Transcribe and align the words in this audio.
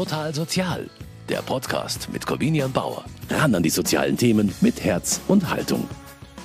Total 0.00 0.34
Sozial, 0.34 0.88
der 1.28 1.42
Podcast 1.42 2.08
mit 2.10 2.24
Corvinian 2.24 2.72
Bauer. 2.72 3.04
Ran 3.28 3.54
an 3.54 3.62
die 3.62 3.68
sozialen 3.68 4.16
Themen 4.16 4.50
mit 4.62 4.82
Herz 4.82 5.20
und 5.28 5.50
Haltung. 5.50 5.86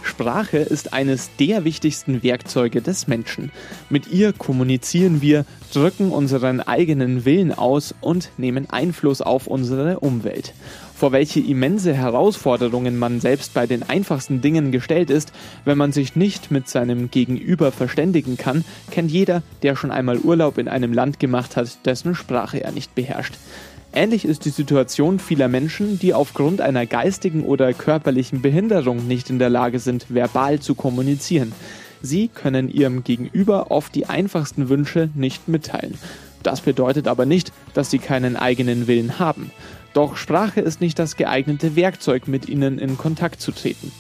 Sprache 0.05 0.57
ist 0.57 0.93
eines 0.93 1.29
der 1.39 1.65
wichtigsten 1.65 2.23
Werkzeuge 2.23 2.81
des 2.81 3.07
Menschen. 3.07 3.51
Mit 3.89 4.07
ihr 4.07 4.33
kommunizieren 4.33 5.21
wir, 5.21 5.45
drücken 5.73 6.11
unseren 6.11 6.61
eigenen 6.61 7.25
Willen 7.25 7.51
aus 7.51 7.93
und 8.01 8.29
nehmen 8.37 8.69
Einfluss 8.69 9.21
auf 9.21 9.47
unsere 9.47 9.99
Umwelt. 9.99 10.53
Vor 10.95 11.11
welche 11.11 11.41
immense 11.41 11.93
Herausforderungen 11.93 12.97
man 12.97 13.19
selbst 13.19 13.53
bei 13.53 13.67
den 13.67 13.83
einfachsten 13.83 14.39
Dingen 14.39 14.71
gestellt 14.71 15.09
ist, 15.09 15.33
wenn 15.65 15.77
man 15.77 15.91
sich 15.91 16.15
nicht 16.15 16.51
mit 16.51 16.69
seinem 16.69 17.11
Gegenüber 17.11 17.73
verständigen 17.73 18.37
kann, 18.37 18.63
kennt 18.91 19.11
jeder, 19.11 19.43
der 19.63 19.75
schon 19.75 19.91
einmal 19.91 20.19
Urlaub 20.19 20.57
in 20.57 20.69
einem 20.69 20.93
Land 20.93 21.19
gemacht 21.19 21.57
hat, 21.57 21.85
dessen 21.85 22.15
Sprache 22.15 22.63
er 22.63 22.71
nicht 22.71 22.95
beherrscht. 22.95 23.33
Ähnlich 23.97 24.25
ist 24.25 24.43
die 24.43 24.49
Situation 24.49 25.19
vieler 25.19 25.47
Menschen, 25.47 25.97
die 25.99 26.13
aufgrund 26.13 26.59
einer 26.59 26.85
geistigen 26.85 27.45
oder 27.45 27.73
körperlichen 27.73 28.41
Behinderung 28.41 29.07
nicht 29.07 29.29
in 29.29 29.39
der 29.39 29.49
Lage 29.49 29.79
sind, 29.79 30.13
verbal 30.13 30.59
zu 30.59 30.75
kommunizieren. 30.75 31.53
Sie 32.01 32.27
können 32.27 32.69
ihrem 32.69 33.05
Gegenüber 33.05 33.71
oft 33.71 33.95
die 33.95 34.05
einfachsten 34.05 34.67
Wünsche 34.67 35.09
nicht 35.15 35.47
mitteilen. 35.47 35.97
Das 36.43 36.59
bedeutet 36.59 37.07
aber 37.07 37.25
nicht, 37.25 37.53
dass 37.73 37.89
sie 37.89 37.99
keinen 37.99 38.35
eigenen 38.35 38.87
Willen 38.87 39.17
haben. 39.17 39.49
Doch 39.93 40.17
Sprache 40.17 40.59
ist 40.59 40.81
nicht 40.81 40.99
das 40.99 41.15
geeignete 41.15 41.77
Werkzeug, 41.77 42.27
mit 42.27 42.49
ihnen 42.49 42.79
in 42.79 42.97
Kontakt 42.97 43.39
zu 43.39 43.53
treten. 43.53 43.93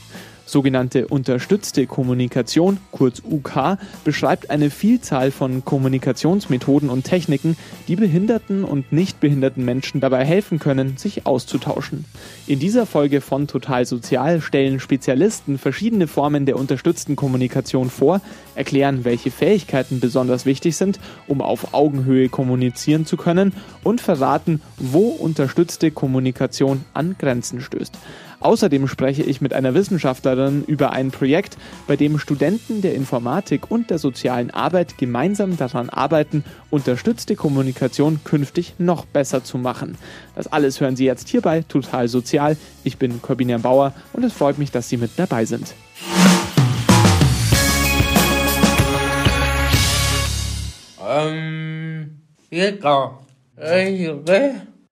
Sogenannte 0.45 1.07
unterstützte 1.07 1.87
Kommunikation, 1.87 2.77
kurz 2.91 3.21
UK, 3.23 3.77
beschreibt 4.03 4.49
eine 4.49 4.69
Vielzahl 4.69 5.31
von 5.31 5.65
Kommunikationsmethoden 5.65 6.89
und 6.89 7.03
Techniken, 7.03 7.57
die 7.87 7.95
behinderten 7.95 8.63
und 8.63 8.91
nicht 8.91 9.19
behinderten 9.19 9.65
Menschen 9.65 10.01
dabei 10.01 10.23
helfen 10.23 10.59
können, 10.59 10.97
sich 10.97 11.25
auszutauschen. 11.25 12.05
In 12.45 12.59
dieser 12.59 12.85
Folge 12.85 13.21
von 13.21 13.47
Total 13.47 13.85
Sozial 13.85 14.39
stellen 14.41 14.79
Spezialisten 14.79 15.57
verschiedene 15.57 16.07
Formen 16.07 16.45
der 16.45 16.57
unterstützten 16.57 17.15
Kommunikation 17.15 17.89
vor, 17.89 18.21
erklären, 18.53 19.03
welche 19.03 19.31
Fähigkeiten 19.31 19.99
besonders 19.99 20.45
wichtig 20.45 20.77
sind, 20.77 20.99
um 21.27 21.41
auf 21.41 21.73
Augenhöhe 21.73 22.29
kommunizieren 22.29 23.05
zu 23.05 23.17
können 23.17 23.53
und 23.83 23.99
verraten, 23.99 24.61
wo 24.77 25.07
unterstützte 25.09 25.91
Kommunikation 25.91 26.85
an 26.93 27.15
Grenzen 27.17 27.61
stößt. 27.61 27.97
Außerdem 28.45 28.87
spreche 28.87 29.23
ich 29.23 29.41
mit 29.41 29.53
einer 29.53 29.73
Wissenschaftlerin 29.73 30.63
über 30.67 30.91
ein 30.91 31.09
Projekt, 31.09 31.57
bei 31.87 31.95
dem 31.95 32.19
Studenten 32.19 32.83
der 32.83 32.93
Informatik 32.93 33.71
und 33.71 33.89
der 33.89 33.97
sozialen 33.97 34.51
Arbeit 34.51 34.99
gemeinsam 34.99 35.57
daran 35.57 35.89
arbeiten, 35.89 36.43
unterstützte 36.69 37.35
Kommunikation 37.35 38.19
künftig 38.23 38.75
noch 38.77 39.07
besser 39.07 39.43
zu 39.43 39.57
machen. 39.57 39.97
Das 40.35 40.45
alles 40.45 40.79
hören 40.79 40.95
Sie 40.95 41.05
jetzt 41.05 41.27
hierbei 41.27 41.63
Total 41.67 42.07
Sozial. 42.07 42.55
Ich 42.83 42.99
bin 42.99 43.19
Corbinian 43.19 43.63
Bauer 43.63 43.95
und 44.13 44.23
es 44.23 44.33
freut 44.33 44.59
mich, 44.59 44.69
dass 44.69 44.89
Sie 44.89 44.97
mit 44.97 45.09
dabei 45.17 45.45
sind. 45.45 45.73
Ähm, 51.03 52.21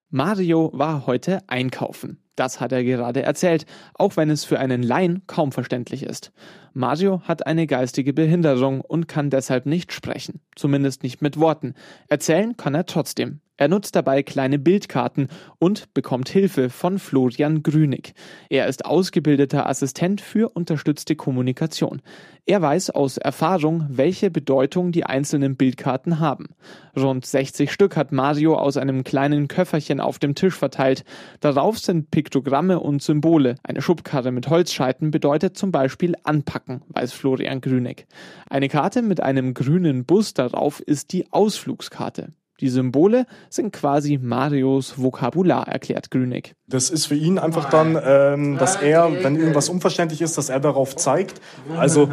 Mario 0.10 0.72
war 0.74 1.06
heute 1.06 1.44
einkaufen. 1.46 2.23
Das 2.36 2.60
hat 2.60 2.72
er 2.72 2.84
gerade 2.84 3.22
erzählt, 3.22 3.66
auch 3.94 4.18
wenn 4.18 4.30
es 4.30 4.44
für 4.44 4.60
einen 4.60 4.82
Laien 4.82 5.22
kaum 5.28 5.52
verständlich 5.52 6.04
ist. 6.04 6.32
Mario 6.74 7.22
hat 7.22 7.46
eine 7.46 7.68
geistige 7.68 8.14
Behinderung 8.14 8.82
und 8.82 9.08
kann 9.08 9.30
deshalb 9.30 9.66
nicht 9.66 9.94
sprechen, 9.94 10.42
zumindest 10.56 11.04
nicht 11.04 11.22
mit 11.22 11.40
Worten. 11.40 11.76
Erzählen 12.08 12.58
kann 12.58 12.74
er 12.74 12.86
trotzdem. 12.86 13.42
Er 13.56 13.68
nutzt 13.68 13.96
dabei 13.96 14.24
kleine 14.24 14.58
Bildkarten 14.58 15.28
und 15.60 15.94
bekommt 15.94 16.28
Hilfe 16.28 16.72
von 16.72 16.98
Florian 16.98 17.62
Grünig. 17.62 18.16
Er 18.50 18.66
ist 18.66 18.84
ausgebildeter 18.86 19.70
Assistent 19.70 20.22
für 20.22 20.50
unterstützte 20.50 21.16
Kommunikation. 21.16 22.02
Er 22.48 22.64
weiß 22.64 22.90
aus 22.90 23.18
Erfahrung, 23.18 23.86
welche 23.90 24.32
Bedeutung 24.32 24.92
die 24.92 25.06
einzelnen 25.06 25.56
Bildkarten 25.56 26.20
haben. 26.20 26.50
Rund 26.98 27.28
60 27.28 27.72
Stück 27.72 27.96
hat 27.96 28.12
Mario 28.12 28.56
aus 28.56 28.76
einem 28.76 29.04
kleinen 29.04 29.48
Köfferchen 29.48 30.00
auf 30.00 30.18
dem 30.18 30.34
Tisch 30.34 30.56
verteilt. 30.56 31.04
Darauf 31.40 31.78
sind 31.78 32.10
Piktogramme 32.10 32.80
und 32.80 33.04
Symbole. 33.04 33.56
Eine 33.62 33.84
Schubkarre 33.84 34.32
mit 34.32 34.50
Holzscheiten 34.50 35.12
bedeutet 35.12 35.58
zum 35.58 35.72
Beispiel 35.72 36.16
anpacken, 36.24 36.82
weiß 36.88 37.14
Florian 37.14 37.62
Grünig. 37.62 38.08
Eine 38.50 38.68
Karte 38.68 39.04
mit 39.04 39.22
einem 39.22 39.54
grünen 39.54 40.06
Bus 40.06 40.34
darauf 40.34 40.80
ist 40.80 41.14
die 41.14 41.32
Ausflugskarte. 41.32 42.34
Die 42.60 42.70
Symbole 42.70 43.26
sind 43.50 43.74
quasi 43.74 44.20
Marios 44.22 45.02
Vokabular, 45.02 45.68
erklärt 45.68 46.12
Grünig. 46.12 46.56
Das 46.68 46.90
ist 46.90 47.08
für 47.08 47.16
ihn 47.16 47.40
einfach 47.40 47.70
dann, 47.70 48.00
ähm, 48.04 48.58
dass 48.58 48.76
er, 48.76 49.24
wenn 49.24 49.36
irgendwas 49.36 49.70
unverständlich 49.70 50.22
ist, 50.22 50.38
dass 50.38 50.50
er 50.50 50.60
darauf 50.60 50.96
zeigt. 50.96 51.42
Also 51.78 52.10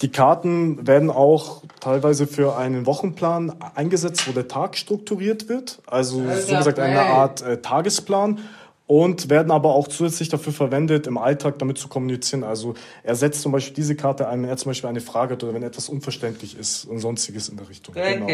die 0.00 0.08
Karten 0.08 0.86
werden 0.86 1.10
auch 1.10 1.62
teilweise 1.80 2.26
für 2.26 2.56
einen 2.56 2.86
Wochenplan 2.86 3.54
eingesetzt, 3.74 4.26
wo 4.28 4.32
der 4.32 4.48
Tag 4.48 4.76
strukturiert 4.76 5.48
wird. 5.48 5.82
Also 5.86 6.22
so 6.46 6.56
gesagt 6.56 6.78
eine 6.78 7.02
Art 7.02 7.42
äh, 7.42 7.60
Tagesplan 7.60 8.38
und 8.86 9.30
werden 9.30 9.50
aber 9.50 9.74
auch 9.74 9.88
zusätzlich 9.88 10.28
dafür 10.28 10.52
verwendet, 10.52 11.06
im 11.06 11.18
Alltag 11.18 11.58
damit 11.58 11.78
zu 11.78 11.88
kommunizieren. 11.88 12.44
Also 12.44 12.74
er 13.02 13.14
setzt 13.14 13.42
zum 13.42 13.52
Beispiel 13.52 13.74
diese 13.74 13.96
Karte 13.96 14.28
ein, 14.28 14.42
wenn 14.42 14.48
er 14.48 14.56
zum 14.56 14.70
Beispiel 14.70 14.90
eine 14.90 15.00
Frage 15.00 15.34
hat 15.34 15.44
oder 15.44 15.54
wenn 15.54 15.62
etwas 15.62 15.88
unverständlich 15.88 16.58
ist 16.58 16.84
und 16.84 16.98
sonstiges 16.98 17.48
in 17.48 17.56
der 17.56 17.68
Richtung. 17.68 17.94
Genau. 17.94 18.28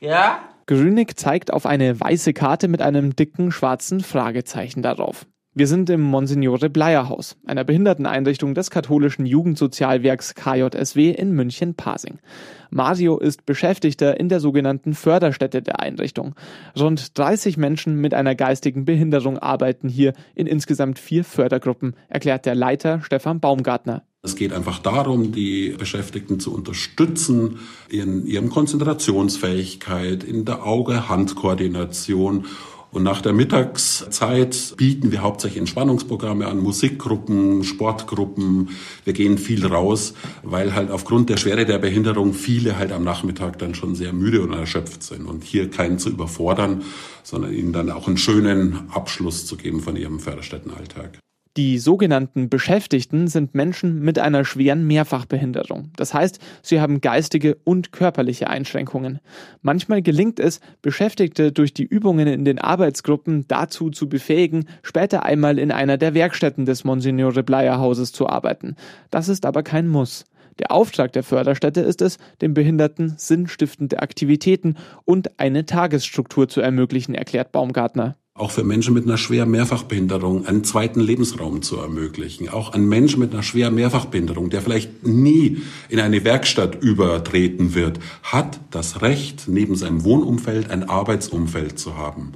Ja? 0.00 0.40
Grünig 0.66 1.18
zeigt 1.18 1.52
auf 1.52 1.66
eine 1.66 1.98
weiße 2.00 2.32
Karte 2.32 2.68
mit 2.68 2.80
einem 2.80 3.16
dicken 3.16 3.52
schwarzen 3.52 4.00
Fragezeichen 4.00 4.82
darauf. 4.82 5.26
Wir 5.56 5.68
sind 5.68 5.88
im 5.88 6.00
Monsignore 6.00 6.68
Bleier 6.68 7.08
Haus, 7.08 7.36
einer 7.46 7.62
Behinderteneinrichtung 7.62 8.56
des 8.56 8.70
katholischen 8.70 9.24
Jugendsozialwerks 9.24 10.34
KJSW 10.34 11.10
in 11.10 11.30
München-Pasing. 11.30 12.18
Mario 12.70 13.18
ist 13.18 13.46
Beschäftigter 13.46 14.18
in 14.18 14.28
der 14.28 14.40
sogenannten 14.40 14.94
Förderstätte 14.94 15.62
der 15.62 15.78
Einrichtung. 15.78 16.34
Rund 16.76 17.16
30 17.16 17.56
Menschen 17.56 18.00
mit 18.00 18.14
einer 18.14 18.34
geistigen 18.34 18.84
Behinderung 18.84 19.38
arbeiten 19.38 19.88
hier 19.88 20.14
in 20.34 20.48
insgesamt 20.48 20.98
vier 20.98 21.22
Fördergruppen, 21.22 21.94
erklärt 22.08 22.46
der 22.46 22.56
Leiter 22.56 23.00
Stefan 23.02 23.38
Baumgartner. 23.38 24.02
Es 24.24 24.34
geht 24.34 24.52
einfach 24.52 24.80
darum, 24.80 25.30
die 25.30 25.76
Beschäftigten 25.78 26.40
zu 26.40 26.52
unterstützen 26.52 27.58
in 27.88 28.26
ihrem 28.26 28.48
Konzentrationsfähigkeit, 28.48 30.24
in 30.24 30.44
der 30.46 30.64
Auge-Hand-Koordination 30.66 32.46
und 32.94 33.02
nach 33.02 33.20
der 33.20 33.32
Mittagszeit 33.32 34.74
bieten 34.76 35.10
wir 35.10 35.22
hauptsächlich 35.22 35.58
Entspannungsprogramme 35.58 36.46
an, 36.46 36.60
Musikgruppen, 36.60 37.64
Sportgruppen. 37.64 38.68
Wir 39.04 39.12
gehen 39.12 39.36
viel 39.36 39.66
raus, 39.66 40.14
weil 40.44 40.76
halt 40.76 40.92
aufgrund 40.92 41.28
der 41.28 41.36
Schwere 41.36 41.66
der 41.66 41.78
Behinderung 41.78 42.34
viele 42.34 42.78
halt 42.78 42.92
am 42.92 43.02
Nachmittag 43.02 43.58
dann 43.58 43.74
schon 43.74 43.96
sehr 43.96 44.12
müde 44.12 44.42
und 44.42 44.52
erschöpft 44.52 45.02
sind. 45.02 45.26
Und 45.26 45.42
hier 45.42 45.70
keinen 45.70 45.98
zu 45.98 46.08
überfordern, 46.08 46.82
sondern 47.24 47.52
ihnen 47.52 47.72
dann 47.72 47.90
auch 47.90 48.06
einen 48.06 48.16
schönen 48.16 48.88
Abschluss 48.92 49.44
zu 49.44 49.56
geben 49.56 49.80
von 49.80 49.96
ihrem 49.96 50.20
Förderstättenalltag. 50.20 51.23
Die 51.56 51.78
sogenannten 51.78 52.48
Beschäftigten 52.48 53.28
sind 53.28 53.54
Menschen 53.54 54.00
mit 54.00 54.18
einer 54.18 54.44
schweren 54.44 54.88
Mehrfachbehinderung. 54.88 55.92
Das 55.94 56.12
heißt, 56.12 56.40
sie 56.62 56.80
haben 56.80 57.00
geistige 57.00 57.54
und 57.62 57.92
körperliche 57.92 58.50
Einschränkungen. 58.50 59.20
Manchmal 59.62 60.02
gelingt 60.02 60.40
es, 60.40 60.58
Beschäftigte 60.82 61.52
durch 61.52 61.72
die 61.72 61.84
Übungen 61.84 62.26
in 62.26 62.44
den 62.44 62.58
Arbeitsgruppen 62.58 63.46
dazu 63.46 63.90
zu 63.90 64.08
befähigen, 64.08 64.66
später 64.82 65.24
einmal 65.24 65.60
in 65.60 65.70
einer 65.70 65.96
der 65.96 66.12
Werkstätten 66.12 66.66
des 66.66 66.82
Monsignore 66.82 67.44
Bleier 67.44 67.78
Hauses 67.78 68.10
zu 68.10 68.28
arbeiten. 68.28 68.74
Das 69.12 69.28
ist 69.28 69.46
aber 69.46 69.62
kein 69.62 69.86
Muss. 69.86 70.24
Der 70.58 70.72
Auftrag 70.72 71.12
der 71.12 71.22
Förderstätte 71.22 71.82
ist 71.82 72.02
es, 72.02 72.18
den 72.40 72.52
Behinderten 72.54 73.14
sinnstiftende 73.16 74.00
Aktivitäten 74.02 74.74
und 75.04 75.38
eine 75.38 75.66
Tagesstruktur 75.66 76.48
zu 76.48 76.60
ermöglichen, 76.60 77.14
erklärt 77.14 77.52
Baumgartner 77.52 78.16
auch 78.36 78.50
für 78.50 78.64
Menschen 78.64 78.94
mit 78.94 79.04
einer 79.04 79.16
schweren 79.16 79.52
Mehrfachbehinderung 79.52 80.44
einen 80.44 80.64
zweiten 80.64 80.98
Lebensraum 80.98 81.62
zu 81.62 81.78
ermöglichen. 81.78 82.48
Auch 82.48 82.72
ein 82.72 82.88
Mensch 82.88 83.16
mit 83.16 83.32
einer 83.32 83.44
schweren 83.44 83.76
Mehrfachbehinderung, 83.76 84.50
der 84.50 84.60
vielleicht 84.60 85.06
nie 85.06 85.62
in 85.88 86.00
eine 86.00 86.24
Werkstatt 86.24 86.82
übertreten 86.82 87.74
wird, 87.74 88.00
hat 88.24 88.58
das 88.72 89.02
Recht, 89.02 89.44
neben 89.46 89.76
seinem 89.76 90.02
Wohnumfeld 90.02 90.68
ein 90.68 90.88
Arbeitsumfeld 90.88 91.78
zu 91.78 91.96
haben 91.96 92.32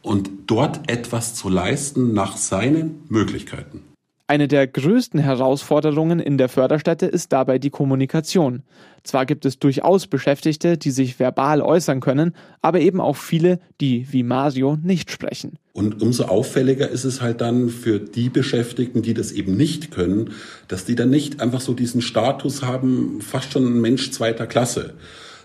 und 0.00 0.30
dort 0.46 0.88
etwas 0.88 1.34
zu 1.34 1.48
leisten 1.48 2.14
nach 2.14 2.36
seinen 2.36 3.02
Möglichkeiten. 3.08 3.91
Eine 4.32 4.48
der 4.48 4.66
größten 4.66 5.20
Herausforderungen 5.20 6.18
in 6.18 6.38
der 6.38 6.48
Förderstätte 6.48 7.04
ist 7.04 7.34
dabei 7.34 7.58
die 7.58 7.68
Kommunikation. 7.68 8.62
Zwar 9.02 9.26
gibt 9.26 9.44
es 9.44 9.58
durchaus 9.58 10.06
Beschäftigte, 10.06 10.78
die 10.78 10.90
sich 10.90 11.20
verbal 11.20 11.60
äußern 11.60 12.00
können, 12.00 12.34
aber 12.62 12.80
eben 12.80 12.98
auch 12.98 13.16
viele, 13.16 13.58
die 13.82 14.10
wie 14.10 14.22
Mario 14.22 14.78
nicht 14.82 15.10
sprechen. 15.10 15.58
Und 15.74 16.00
umso 16.00 16.24
auffälliger 16.24 16.88
ist 16.88 17.04
es 17.04 17.20
halt 17.20 17.42
dann 17.42 17.68
für 17.68 17.98
die 17.98 18.30
Beschäftigten, 18.30 19.02
die 19.02 19.12
das 19.12 19.32
eben 19.32 19.54
nicht 19.54 19.90
können, 19.90 20.30
dass 20.66 20.86
die 20.86 20.94
dann 20.94 21.10
nicht 21.10 21.42
einfach 21.42 21.60
so 21.60 21.74
diesen 21.74 22.00
Status 22.00 22.62
haben, 22.62 23.20
fast 23.20 23.52
schon 23.52 23.66
ein 23.66 23.82
Mensch 23.82 24.12
zweiter 24.12 24.46
Klasse, 24.46 24.94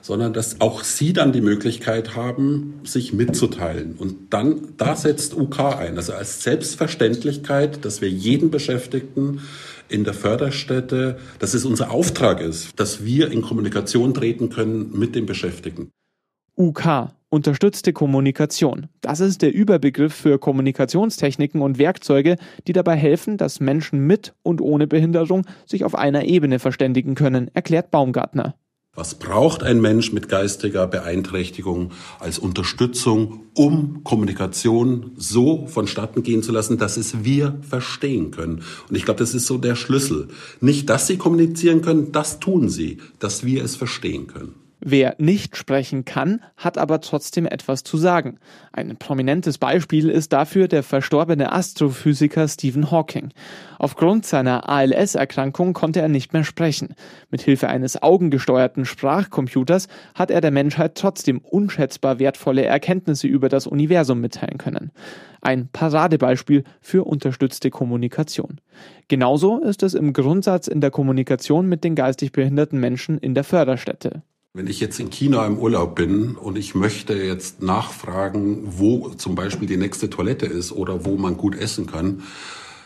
sondern 0.07 0.31
dass 0.31 0.61
auch 0.61 0.85
sie 0.85 1.11
dann 1.11 1.33
die 1.33 1.41
Möglichkeit 1.41 2.15
haben, 2.15 2.79
sich 2.85 3.11
mitzuteilen. 3.11 3.95
Und 3.97 4.33
dann, 4.33 4.69
da 4.77 4.95
setzt 4.95 5.35
UK 5.35 5.59
ein, 5.59 5.97
also 5.97 6.13
als 6.13 6.43
Selbstverständlichkeit, 6.43 7.83
dass 7.83 7.99
wir 7.99 8.09
jeden 8.09 8.49
Beschäftigten 8.49 9.41
in 9.89 10.05
der 10.05 10.13
Förderstätte, 10.13 11.19
dass 11.39 11.53
es 11.53 11.65
unser 11.65 11.91
Auftrag 11.91 12.39
ist, 12.39 12.79
dass 12.79 13.03
wir 13.03 13.31
in 13.31 13.41
Kommunikation 13.41 14.13
treten 14.13 14.47
können 14.49 14.97
mit 14.97 15.13
den 15.13 15.25
Beschäftigten. 15.25 15.91
UK, 16.57 17.09
unterstützte 17.27 17.91
Kommunikation. 17.91 18.87
Das 19.01 19.19
ist 19.19 19.41
der 19.41 19.53
Überbegriff 19.53 20.13
für 20.13 20.39
Kommunikationstechniken 20.39 21.61
und 21.61 21.79
Werkzeuge, 21.79 22.37
die 22.65 22.73
dabei 22.73 22.95
helfen, 22.95 23.35
dass 23.35 23.59
Menschen 23.59 23.99
mit 24.07 24.33
und 24.41 24.61
ohne 24.61 24.87
Behinderung 24.87 25.45
sich 25.65 25.83
auf 25.83 25.95
einer 25.95 26.23
Ebene 26.23 26.59
verständigen 26.59 27.13
können, 27.15 27.51
erklärt 27.53 27.91
Baumgartner. 27.91 28.55
Was 28.97 29.13
braucht 29.13 29.61
ein 29.61 29.79
Mensch 29.79 30.11
mit 30.11 30.27
geistiger 30.27 30.87
Beeinträchtigung 30.87 31.91
als 32.19 32.39
Unterstützung, 32.39 33.41
um 33.53 34.03
Kommunikation 34.03 35.11
so 35.15 35.67
vonstatten 35.67 36.23
gehen 36.23 36.41
zu 36.41 36.51
lassen, 36.51 36.79
dass 36.79 36.97
es 36.97 37.23
wir 37.23 37.59
verstehen 37.61 38.31
können? 38.31 38.63
Und 38.89 38.95
ich 38.95 39.05
glaube, 39.05 39.19
das 39.19 39.35
ist 39.35 39.45
so 39.45 39.59
der 39.59 39.75
Schlüssel. 39.75 40.29
Nicht, 40.61 40.89
dass 40.89 41.05
sie 41.05 41.17
kommunizieren 41.17 41.83
können, 41.83 42.11
das 42.11 42.39
tun 42.39 42.69
sie, 42.69 42.97
dass 43.19 43.45
wir 43.45 43.63
es 43.63 43.75
verstehen 43.75 44.25
können. 44.25 44.55
Wer 44.79 45.15
nicht 45.17 45.57
sprechen 45.57 46.05
kann, 46.05 46.41
hat 46.55 46.77
aber 46.77 47.01
trotzdem 47.01 47.47
etwas 47.47 47.83
zu 47.83 47.97
sagen. 47.97 48.37
Ein 48.71 48.95
prominentes 48.97 49.57
Beispiel 49.57 50.07
ist 50.07 50.33
dafür 50.33 50.67
der 50.67 50.83
verstorbene 50.83 51.51
Astrophysiker 51.51 52.47
Stephen 52.47 52.91
Hawking. 52.91 53.31
Aufgrund 53.79 54.27
seiner 54.27 54.69
ALS-Erkrankung 54.69 55.73
konnte 55.73 55.99
er 55.99 56.09
nicht 56.09 56.31
mehr 56.31 56.43
sprechen. 56.43 56.93
Mit 57.31 57.41
Hilfe 57.41 57.69
eines 57.69 58.01
augengesteuerten 58.03 58.85
Sprachcomputers 58.85 59.87
hat 60.13 60.29
er 60.29 60.41
der 60.41 60.51
Menschheit 60.51 60.93
trotzdem 60.93 61.39
unschätzbar 61.39 62.19
wertvolle 62.19 62.63
Erkenntnisse 62.63 63.27
über 63.27 63.49
das 63.49 63.65
Universum 63.65 64.21
mitteilen 64.21 64.59
können. 64.59 64.91
Ein 65.41 65.69
Paradebeispiel 65.69 66.63
für 66.81 67.03
unterstützte 67.03 67.71
Kommunikation. 67.71 68.61
Genauso 69.07 69.59
ist 69.59 69.81
es 69.81 69.95
im 69.95 70.13
Grundsatz 70.13 70.67
in 70.67 70.81
der 70.81 70.91
Kommunikation 70.91 71.67
mit 71.67 71.83
den 71.83 71.95
geistig 71.95 72.31
behinderten 72.31 72.79
Menschen 72.79 73.17
in 73.17 73.33
der 73.33 73.43
Förderstätte. 73.43 74.21
Wenn 74.57 74.65
ich 74.65 74.79
jetzt 74.79 74.99
in 74.99 75.11
China 75.11 75.45
im 75.45 75.59
Urlaub 75.59 75.93
bin 75.93 76.35
und 76.35 76.57
ich 76.57 76.73
möchte 76.73 77.13
jetzt 77.13 77.61
nachfragen, 77.61 78.63
wo 78.65 79.09
zum 79.09 79.35
Beispiel 79.35 79.67
die 79.67 79.77
nächste 79.77 80.09
Toilette 80.09 80.47
ist 80.47 80.71
oder 80.71 81.05
wo 81.05 81.15
man 81.15 81.37
gut 81.37 81.55
essen 81.55 81.85
kann, 81.85 82.23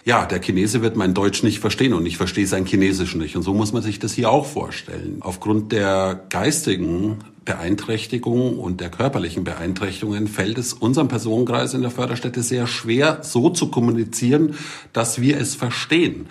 ja, 0.04 0.26
der 0.26 0.42
Chinese 0.42 0.82
wird 0.82 0.98
mein 0.98 1.14
Deutsch 1.14 1.44
nicht 1.44 1.60
verstehen 1.60 1.94
und 1.94 2.06
ich 2.06 2.18
verstehe 2.18 2.46
sein 2.46 2.66
Chinesisch 2.66 3.16
nicht. 3.16 3.38
Und 3.38 3.44
so 3.44 3.54
muss 3.54 3.72
man 3.72 3.82
sich 3.82 4.00
das 4.00 4.12
hier 4.12 4.30
auch 4.30 4.48
vorstellen. 4.48 5.20
Aufgrund 5.22 5.72
der 5.72 6.26
geistigen 6.28 7.20
Beeinträchtigung 7.46 8.60
und 8.60 8.82
der 8.82 8.90
körperlichen 8.90 9.46
Beeinträchtigungen 9.46 10.28
fällt 10.28 10.58
es 10.58 10.74
unserem 10.74 11.08
Personenkreis 11.08 11.74
in 11.74 11.84
der 11.84 11.92
Förderstätte 11.92 12.44
sehr 12.44 12.68
schwer, 12.68 13.20
so 13.22 13.50
zu 13.50 13.72
kommunizieren, 13.72 14.56
dass 14.92 15.22
wir 15.22 15.40
es 15.40 15.56
verstehen. 15.56 16.28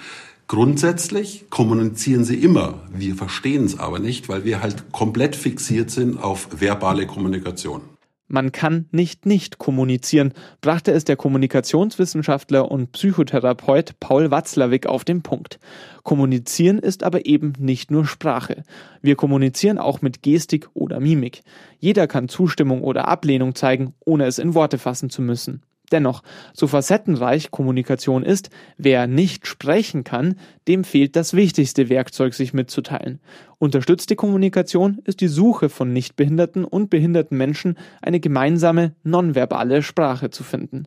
Grundsätzlich 0.51 1.49
kommunizieren 1.49 2.25
sie 2.25 2.35
immer. 2.35 2.81
Wir 2.93 3.15
verstehen 3.15 3.67
es 3.67 3.79
aber 3.79 4.01
nicht, 4.01 4.29
weil 4.29 4.45
wir 4.45 4.61
halt 4.61 4.91
komplett 4.91 5.37
fixiert 5.37 5.93
sind 5.93 6.21
auf 6.21 6.49
verbale 6.61 7.07
Kommunikation. 7.07 7.83
Man 8.27 8.51
kann 8.51 8.87
nicht 8.91 9.27
nicht 9.27 9.59
kommunizieren, 9.59 10.33
brachte 10.61 10.91
es 10.91 11.05
der 11.05 11.15
Kommunikationswissenschaftler 11.15 12.69
und 12.69 12.91
Psychotherapeut 12.91 14.01
Paul 14.01 14.33
Watzlawick 14.33 14.87
auf 14.87 15.05
den 15.05 15.23
Punkt. 15.23 15.61
Kommunizieren 16.03 16.81
ist 16.81 17.05
aber 17.05 17.27
eben 17.27 17.53
nicht 17.61 17.93
nur 17.93 18.05
Sprache. 18.05 18.65
Wir 19.03 19.15
kommunizieren 19.15 19.79
auch 19.79 20.03
mit 20.03 20.21
Gestik 20.21 20.69
oder 20.75 20.99
Mimik. 20.99 21.43
Jeder 21.79 22.09
kann 22.09 22.29
Zustimmung 22.29 22.83
oder 22.83 23.07
Ablehnung 23.07 23.55
zeigen, 23.55 23.95
ohne 24.05 24.27
es 24.27 24.41
in 24.41 24.55
Worte 24.55 24.79
fassen 24.79 25.11
zu 25.11 25.23
müssen. 25.23 25.63
Dennoch, 25.93 26.23
so 26.53 26.67
facettenreich 26.67 27.51
Kommunikation 27.51 28.23
ist, 28.23 28.51
wer 28.77 29.07
nicht 29.07 29.47
sprechen 29.47 30.05
kann, 30.05 30.37
dem 30.69 30.85
fehlt 30.85 31.17
das 31.17 31.35
wichtigste 31.35 31.89
Werkzeug, 31.89 32.35
sich 32.35 32.55
mitzuteilen. 32.55 33.21
Unterstützte 33.59 34.17
Kommunikation 34.17 35.01
ist 35.05 35.21
die 35.21 35.29
Suche 35.29 35.69
von 35.69 35.93
nichtbehinderten 35.93 36.65
und 36.65 36.91
behinderten 36.91 37.37
Menschen, 37.37 37.77
eine 38.01 38.21
gemeinsame 38.21 38.95
nonverbale 39.03 39.83
Sprache 39.83 40.31
zu 40.31 40.45
finden. 40.45 40.85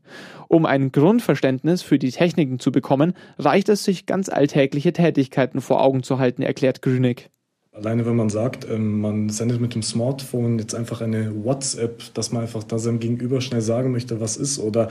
Um 0.48 0.66
ein 0.66 0.92
Grundverständnis 0.92 1.82
für 1.82 2.00
die 2.00 2.12
Techniken 2.12 2.60
zu 2.60 2.72
bekommen, 2.72 3.14
reicht 3.38 3.70
es 3.70 3.84
sich 3.84 4.06
ganz 4.06 4.30
alltägliche 4.30 4.94
Tätigkeiten 4.94 5.62
vor 5.62 5.82
Augen 5.82 6.04
zu 6.04 6.18
halten, 6.18 6.42
erklärt 6.42 6.82
Grünig. 6.82 7.30
Alleine 7.76 8.06
wenn 8.06 8.16
man 8.16 8.30
sagt, 8.30 8.68
ähm, 8.70 9.02
man 9.02 9.30
sendet 9.30 9.60
mit 9.60 9.74
dem 9.74 9.82
Smartphone 9.82 10.60
jetzt 10.60 10.76
einfach 10.76 11.02
eine 11.02 11.44
WhatsApp, 11.44 12.14
dass 12.14 12.32
man 12.32 12.44
einfach 12.44 12.64
da 12.64 12.78
seinem 12.78 13.00
Gegenüber 13.00 13.42
schnell 13.42 13.62
sagen 13.62 13.92
möchte, 13.92 14.22
was 14.22 14.38
ist, 14.38 14.60
oder 14.60 14.90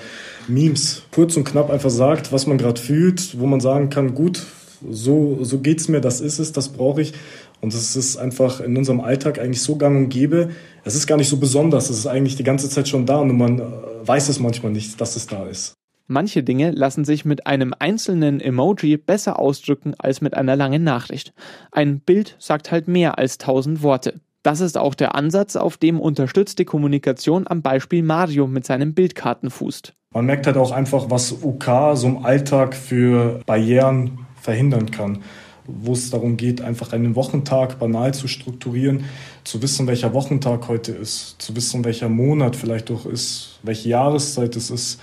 Memes, 0.48 1.02
kurz 1.12 1.36
und 1.36 1.44
knapp 1.44 1.70
einfach 1.70 1.90
sagt, 1.90 2.32
was 2.32 2.48
man 2.48 2.58
gerade 2.58 2.80
fühlt, 2.80 3.38
wo 3.38 3.46
man 3.46 3.60
sagen 3.60 3.88
kann, 3.88 4.14
gut, 4.14 4.44
so, 4.90 5.38
so 5.44 5.60
geht's 5.60 5.86
mir, 5.86 6.00
das 6.00 6.20
ist 6.20 6.40
es, 6.40 6.50
das 6.50 6.70
brauche 6.70 7.02
ich. 7.02 7.12
Und 7.60 7.72
das 7.72 7.94
ist 7.94 8.16
einfach 8.16 8.60
in 8.60 8.76
unserem 8.76 9.00
Alltag 9.00 9.38
eigentlich 9.38 9.62
so 9.62 9.76
gang 9.76 9.96
und 9.96 10.08
gäbe. 10.08 10.50
Es 10.82 10.96
ist 10.96 11.06
gar 11.06 11.16
nicht 11.16 11.28
so 11.28 11.36
besonders, 11.36 11.88
es 11.88 11.98
ist 11.98 12.08
eigentlich 12.08 12.34
die 12.34 12.42
ganze 12.42 12.68
Zeit 12.68 12.88
schon 12.88 13.06
da 13.06 13.18
und 13.18 13.36
man 13.36 13.60
äh, 13.60 13.62
weiß 14.04 14.28
es 14.28 14.40
manchmal 14.40 14.72
nicht, 14.72 15.00
dass 15.00 15.14
es 15.14 15.28
da 15.28 15.46
ist. 15.46 15.74
Manche 16.06 16.42
Dinge 16.42 16.72
lassen 16.72 17.04
sich 17.04 17.24
mit 17.24 17.46
einem 17.46 17.74
einzelnen 17.78 18.40
Emoji 18.40 18.96
besser 18.96 19.38
ausdrücken 19.38 19.94
als 19.98 20.20
mit 20.20 20.34
einer 20.34 20.56
langen 20.56 20.84
Nachricht. 20.84 21.32
Ein 21.70 22.00
Bild 22.00 22.36
sagt 22.38 22.70
halt 22.70 22.88
mehr 22.88 23.18
als 23.18 23.38
tausend 23.38 23.82
Worte. 23.82 24.20
Das 24.42 24.60
ist 24.60 24.76
auch 24.76 24.94
der 24.94 25.14
Ansatz, 25.14 25.54
auf 25.54 25.76
dem 25.76 26.00
unterstützte 26.00 26.64
Kommunikation 26.64 27.46
am 27.46 27.62
Beispiel 27.62 28.02
Mario 28.02 28.48
mit 28.48 28.66
seinen 28.66 28.92
Bildkarten 28.92 29.50
fußt. 29.50 29.94
Man 30.12 30.26
merkt 30.26 30.46
halt 30.46 30.56
auch 30.56 30.72
einfach, 30.72 31.10
was 31.10 31.32
UK 31.42 31.96
so 31.96 32.08
im 32.08 32.24
Alltag 32.24 32.74
für 32.74 33.40
Barrieren 33.46 34.26
verhindern 34.40 34.90
kann. 34.90 35.22
Wo 35.64 35.92
es 35.92 36.10
darum 36.10 36.36
geht, 36.36 36.60
einfach 36.60 36.92
einen 36.92 37.14
Wochentag 37.14 37.78
banal 37.78 38.12
zu 38.12 38.26
strukturieren, 38.26 39.04
zu 39.44 39.62
wissen, 39.62 39.86
welcher 39.86 40.12
Wochentag 40.12 40.66
heute 40.66 40.90
ist, 40.90 41.36
zu 41.40 41.54
wissen, 41.54 41.84
welcher 41.84 42.08
Monat 42.08 42.56
vielleicht 42.56 42.90
auch 42.90 43.06
ist, 43.06 43.60
welche 43.62 43.90
Jahreszeit 43.90 44.56
es 44.56 44.70
ist 44.70 45.00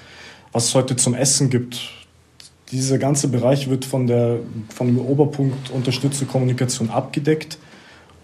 was 0.59 0.65
es 0.65 0.75
heute 0.75 0.97
zum 0.97 1.13
Essen 1.13 1.49
gibt. 1.49 1.89
Dieser 2.69 2.97
ganze 2.97 3.29
Bereich 3.29 3.69
wird 3.69 3.85
von 3.85 4.07
der, 4.07 4.39
vom 4.67 4.99
Oberpunkt 4.99 5.69
unterstützte 5.69 6.25
Kommunikation 6.25 6.89
abgedeckt 6.89 7.57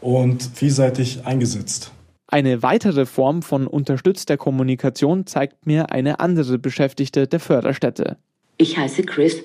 und 0.02 0.44
vielseitig 0.44 1.26
eingesetzt. 1.26 1.94
Eine 2.28 2.62
weitere 2.62 3.06
Form 3.06 3.42
von 3.42 3.68
unterstützter 3.68 4.36
Kommunikation 4.36 5.26
zeigt 5.26 5.66
mir 5.66 5.94
eine 5.94 6.20
andere 6.20 6.60
Beschäftigte 6.60 7.26
der 7.26 7.40
Förderstätte. 7.40 8.18
Ich 8.58 8.78
heiße 8.78 9.04
Chris. 9.04 9.42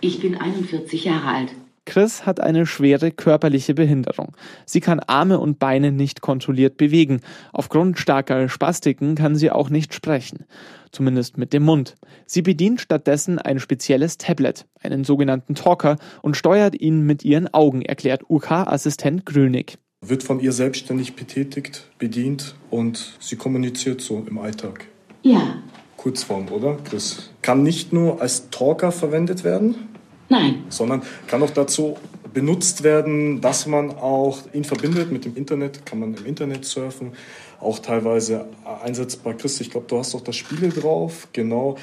Ich 0.00 0.20
bin 0.20 0.34
41 0.34 1.04
Jahre 1.04 1.28
alt. 1.28 1.50
Chris 1.88 2.26
hat 2.26 2.38
eine 2.38 2.66
schwere 2.66 3.10
körperliche 3.10 3.72
Behinderung. 3.72 4.36
Sie 4.66 4.80
kann 4.80 5.00
Arme 5.00 5.40
und 5.40 5.58
Beine 5.58 5.90
nicht 5.90 6.20
kontrolliert 6.20 6.76
bewegen. 6.76 7.22
Aufgrund 7.54 7.98
starker 7.98 8.50
Spastiken 8.50 9.14
kann 9.14 9.36
sie 9.36 9.50
auch 9.50 9.70
nicht 9.70 9.94
sprechen. 9.94 10.44
Zumindest 10.92 11.38
mit 11.38 11.54
dem 11.54 11.62
Mund. 11.62 11.96
Sie 12.26 12.42
bedient 12.42 12.82
stattdessen 12.82 13.38
ein 13.38 13.58
spezielles 13.58 14.18
Tablet, 14.18 14.66
einen 14.82 15.04
sogenannten 15.04 15.54
Talker, 15.54 15.96
und 16.20 16.36
steuert 16.36 16.78
ihn 16.78 17.06
mit 17.06 17.24
ihren 17.24 17.52
Augen, 17.54 17.80
erklärt 17.80 18.28
UK-Assistent 18.28 19.24
Grönig. 19.24 19.78
Wird 20.02 20.22
von 20.22 20.40
ihr 20.40 20.52
selbstständig 20.52 21.16
betätigt, 21.16 21.88
bedient 21.98 22.54
und 22.68 23.16
sie 23.18 23.36
kommuniziert 23.36 24.02
so 24.02 24.22
im 24.28 24.36
Alltag. 24.36 24.84
Ja. 25.22 25.54
Kurzform, 25.96 26.48
oder, 26.52 26.76
Chris? 26.84 27.30
Kann 27.40 27.62
nicht 27.62 27.94
nur 27.94 28.20
als 28.20 28.50
Talker 28.50 28.92
verwendet 28.92 29.42
werden, 29.42 29.88
Nein. 30.28 30.64
Sondern 30.68 31.02
kann 31.26 31.42
auch 31.42 31.50
dazu 31.50 31.96
benutzt 32.32 32.82
werden, 32.82 33.40
dass 33.40 33.66
man 33.66 33.90
auch 33.90 34.40
ihn 34.52 34.64
verbindet 34.64 35.10
mit 35.10 35.24
dem 35.24 35.36
Internet, 35.36 35.86
kann 35.86 35.98
man 35.98 36.14
im 36.14 36.26
Internet 36.26 36.64
surfen, 36.64 37.12
auch 37.60 37.78
teilweise 37.78 38.46
einsetzbar. 38.82 39.34
Chris, 39.34 39.60
ich 39.60 39.70
glaube, 39.70 39.86
du 39.88 39.98
hast 39.98 40.14
auch 40.14 40.20
das 40.20 40.36
Spiele 40.36 40.68
drauf, 40.68 41.28
genau. 41.32 41.76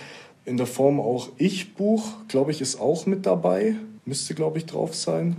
In 0.45 0.57
der 0.57 0.67
Form 0.67 0.99
auch 0.99 1.29
Ich-Buch, 1.37 2.03
glaube 2.27 2.51
ich, 2.51 2.61
ist 2.61 2.79
auch 2.79 3.05
mit 3.05 3.25
dabei. 3.25 3.75
Müsste, 4.05 4.35
glaube 4.35 4.59
ich, 4.59 4.65
drauf 4.65 4.93
sein. 4.95 5.35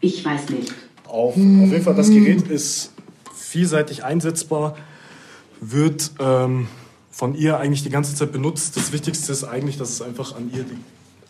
Ich 0.00 0.24
weiß 0.24 0.50
nicht. 0.50 0.72
Auf, 1.06 1.34
auf 1.34 1.36
jeden 1.36 1.82
Fall, 1.82 1.94
das 1.94 2.10
Gerät 2.10 2.48
ist 2.48 2.92
vielseitig 3.34 4.04
einsetzbar, 4.04 4.76
wird 5.60 6.10
ähm, 6.18 6.68
von 7.10 7.34
ihr 7.34 7.58
eigentlich 7.58 7.82
die 7.82 7.90
ganze 7.90 8.14
Zeit 8.14 8.32
benutzt. 8.32 8.76
Das 8.76 8.92
Wichtigste 8.92 9.32
ist 9.32 9.44
eigentlich, 9.44 9.76
dass 9.76 9.90
es 9.90 10.02
einfach 10.02 10.36
an 10.36 10.50
ihr 10.54 10.64
die 10.64 10.76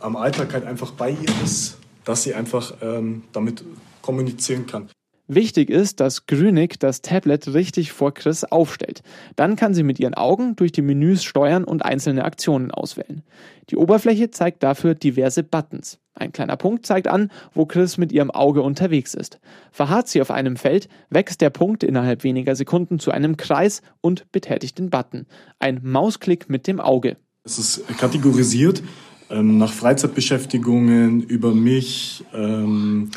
am 0.00 0.16
Alltag 0.16 0.52
halt 0.52 0.66
einfach 0.66 0.92
bei 0.92 1.10
ihr 1.10 1.44
ist, 1.44 1.78
dass 2.04 2.22
sie 2.22 2.34
einfach 2.34 2.74
ähm, 2.82 3.22
damit 3.32 3.64
kommunizieren 4.02 4.66
kann. 4.66 4.88
Wichtig 5.32 5.70
ist, 5.70 6.00
dass 6.00 6.26
Grünig 6.26 6.80
das 6.80 7.02
Tablet 7.02 7.54
richtig 7.54 7.92
vor 7.92 8.12
Chris 8.12 8.42
aufstellt. 8.42 9.04
Dann 9.36 9.54
kann 9.54 9.74
sie 9.74 9.84
mit 9.84 10.00
ihren 10.00 10.14
Augen 10.14 10.56
durch 10.56 10.72
die 10.72 10.82
Menüs 10.82 11.22
steuern 11.22 11.62
und 11.62 11.84
einzelne 11.84 12.24
Aktionen 12.24 12.72
auswählen. 12.72 13.22
Die 13.70 13.76
Oberfläche 13.76 14.32
zeigt 14.32 14.64
dafür 14.64 14.96
diverse 14.96 15.44
Buttons. 15.44 16.00
Ein 16.14 16.32
kleiner 16.32 16.56
Punkt 16.56 16.84
zeigt 16.84 17.06
an, 17.06 17.30
wo 17.54 17.64
Chris 17.64 17.96
mit 17.96 18.10
ihrem 18.10 18.32
Auge 18.32 18.62
unterwegs 18.62 19.14
ist. 19.14 19.38
Verharrt 19.70 20.08
sie 20.08 20.20
auf 20.20 20.32
einem 20.32 20.56
Feld, 20.56 20.88
wächst 21.10 21.40
der 21.40 21.50
Punkt 21.50 21.84
innerhalb 21.84 22.24
weniger 22.24 22.56
Sekunden 22.56 22.98
zu 22.98 23.12
einem 23.12 23.36
Kreis 23.36 23.82
und 24.00 24.32
betätigt 24.32 24.80
den 24.80 24.90
Button. 24.90 25.26
Ein 25.60 25.78
Mausklick 25.84 26.50
mit 26.50 26.66
dem 26.66 26.80
Auge. 26.80 27.16
Es 27.44 27.56
ist 27.56 27.86
kategorisiert 27.98 28.82
ähm, 29.30 29.58
nach 29.58 29.72
Freizeitbeschäftigungen, 29.72 31.22
über 31.22 31.54
mich, 31.54 32.24
ähm, 32.34 33.10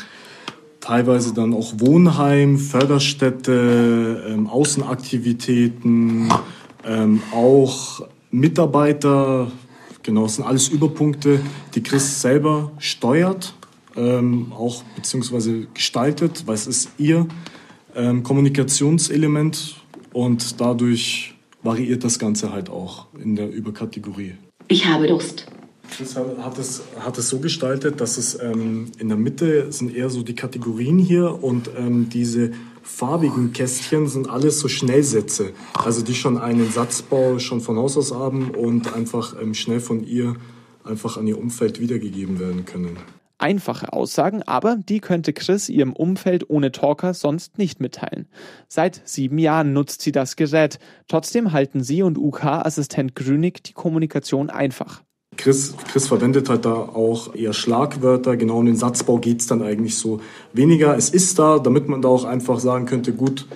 teilweise 0.80 1.32
dann 1.32 1.54
auch 1.54 1.72
Wohnheim, 1.78 2.58
Förderstätte, 2.58 4.24
ähm, 4.28 4.46
Außenaktivitäten, 4.46 6.28
ähm, 6.84 7.22
auch 7.32 8.06
Mitarbeiter, 8.30 9.50
genau, 10.02 10.24
das 10.24 10.36
sind 10.36 10.44
alles 10.44 10.68
Überpunkte, 10.68 11.40
die 11.74 11.82
Chris 11.82 12.20
selber 12.20 12.72
steuert, 12.78 13.54
ähm, 13.96 14.52
auch 14.52 14.82
beziehungsweise 14.96 15.66
gestaltet, 15.72 16.42
weil 16.46 16.54
es 16.54 16.66
ist 16.66 16.90
ihr 16.98 17.26
ähm, 17.94 18.22
Kommunikationselement 18.22 19.76
und 20.12 20.60
dadurch 20.60 21.34
variiert 21.62 22.04
das 22.04 22.18
Ganze 22.18 22.52
halt 22.52 22.68
auch 22.68 23.06
in 23.22 23.36
der 23.36 23.50
Überkategorie. 23.50 24.34
Ich 24.68 24.86
habe 24.86 25.06
Durst. 25.06 25.46
Das 25.98 26.16
hat 26.16 26.58
es, 26.58 26.82
hat 26.98 27.18
es 27.18 27.28
so 27.28 27.38
gestaltet, 27.38 28.00
dass 28.00 28.18
es 28.18 28.40
ähm, 28.40 28.90
in 28.98 29.08
der 29.08 29.16
Mitte 29.16 29.70
sind 29.70 29.94
eher 29.94 30.10
so 30.10 30.22
die 30.22 30.34
Kategorien 30.34 30.98
hier 30.98 31.42
und 31.42 31.70
ähm, 31.76 32.08
diese 32.08 32.52
farbigen 32.82 33.52
Kästchen 33.52 34.08
sind 34.08 34.28
alles 34.28 34.60
so 34.60 34.68
Schnellsätze, 34.68 35.52
also 35.72 36.02
die 36.02 36.14
schon 36.14 36.38
einen 36.38 36.70
Satzbau 36.70 37.38
schon 37.38 37.60
von 37.60 37.76
Haus 37.76 37.96
aus 37.96 38.12
haben 38.12 38.50
und 38.50 38.92
einfach 38.94 39.40
ähm, 39.40 39.54
schnell 39.54 39.80
von 39.80 40.04
ihr 40.04 40.36
einfach 40.84 41.16
an 41.16 41.26
ihr 41.26 41.38
Umfeld 41.38 41.80
wiedergegeben 41.80 42.38
werden 42.38 42.64
können. 42.64 42.98
Einfache 43.38 43.92
Aussagen, 43.92 44.42
aber 44.42 44.76
die 44.76 45.00
könnte 45.00 45.32
Chris 45.32 45.68
ihrem 45.68 45.92
Umfeld 45.92 46.48
ohne 46.48 46.72
Talker 46.72 47.14
sonst 47.14 47.58
nicht 47.58 47.80
mitteilen. 47.80 48.28
Seit 48.68 49.02
sieben 49.04 49.38
Jahren 49.38 49.72
nutzt 49.72 50.02
sie 50.02 50.12
das 50.12 50.36
Gerät. 50.36 50.78
Trotzdem 51.08 51.52
halten 51.52 51.82
sie 51.82 52.02
und 52.02 52.16
UK-Assistent 52.16 53.16
Grünig 53.16 53.64
die 53.64 53.72
Kommunikation 53.72 54.50
einfach. 54.50 55.02
Chris, 55.44 55.74
Chris 55.92 56.08
verwendet 56.08 56.48
halt 56.48 56.64
da 56.64 56.72
auch 56.72 57.34
eher 57.34 57.52
Schlagwörter. 57.52 58.38
Genau 58.38 58.60
um 58.60 58.64
den 58.64 58.76
Satzbau 58.76 59.18
geht 59.18 59.42
es 59.42 59.46
dann 59.46 59.60
eigentlich 59.60 59.98
so 59.98 60.22
weniger. 60.54 60.96
Es 60.96 61.10
ist 61.10 61.38
da, 61.38 61.58
damit 61.58 61.86
man 61.86 62.00
da 62.00 62.08
auch 62.08 62.24
einfach 62.24 62.58
sagen 62.60 62.86
könnte, 62.86 63.12
gut, 63.12 63.46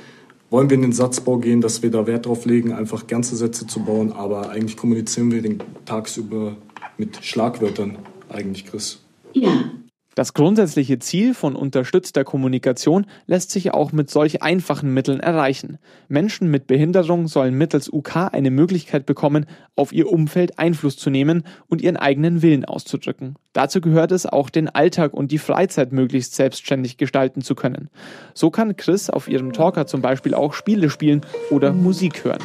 wollen 0.50 0.68
wir 0.68 0.75
in 0.75 0.83
den 0.83 0.92
Satzbau 0.92 1.38
gehen, 1.38 1.62
dass 1.62 1.83
wir 1.83 1.90
da 1.90 2.07
Wert 2.07 2.26
drauf 2.26 2.45
legen, 2.45 2.75
einfach 2.75 3.07
ganze 3.07 3.37
Sätze 3.37 3.66
zu 3.66 3.80
bauen. 3.80 4.12
Aber 4.12 4.50
eigentlich 4.50 4.76
kommunizieren 4.76 5.33
wir 5.33 5.40
den 5.40 5.62
tagsüber 5.87 6.59
mit 6.99 7.25
Schlagwörtern 7.25 7.97
eigentlich, 8.28 8.66
Chris. 8.66 9.00
Ja. 9.33 9.71
Das 10.18 10.34
grundsätzliche 10.34 10.98
Ziel 10.98 11.32
von 11.32 11.54
unterstützter 11.54 12.25
Kommunikation 12.25 13.06
lässt 13.28 13.52
sich 13.52 13.72
auch 13.72 13.92
mit 13.92 14.10
solch 14.10 14.42
einfachen 14.42 14.92
Mitteln 14.92 15.20
erreichen. 15.20 15.78
Menschen 16.08 16.50
mit 16.50 16.66
Behinderung 16.66 17.28
sollen 17.28 17.54
mittels 17.54 17.88
UK 17.88 18.16
eine 18.32 18.50
Möglichkeit 18.50 19.06
bekommen, 19.06 19.46
auf 19.76 19.92
ihr 19.92 20.10
Umfeld 20.10 20.58
Einfluss 20.58 20.96
zu 20.96 21.10
nehmen 21.10 21.44
und 21.68 21.82
ihren 21.82 21.96
eigenen 21.96 22.42
Willen 22.42 22.64
auszudrücken. 22.64 23.37
Dazu 23.52 23.80
gehört 23.80 24.10
es 24.10 24.26
auch, 24.26 24.50
den 24.50 24.68
Alltag 24.68 25.14
und 25.14 25.30
die 25.30 25.38
Freizeit 25.38 25.92
möglichst 25.92 26.34
selbstständig 26.34 26.96
gestalten 26.96 27.40
zu 27.40 27.54
können. 27.54 27.88
So 28.34 28.50
kann 28.50 28.76
Chris 28.76 29.10
auf 29.10 29.28
ihrem 29.28 29.52
Talker 29.52 29.87
zum 29.87 30.02
Beispiel 30.02 30.34
auch 30.34 30.52
Spiele 30.52 30.90
spielen 30.90 31.25
oder 31.52 31.72
Musik 31.72 32.25
hören. 32.25 32.42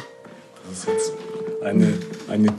Das 0.68 0.78
ist 0.78 0.86
jetzt 0.86 1.12
eine, 1.64 1.92
eine 2.30 2.54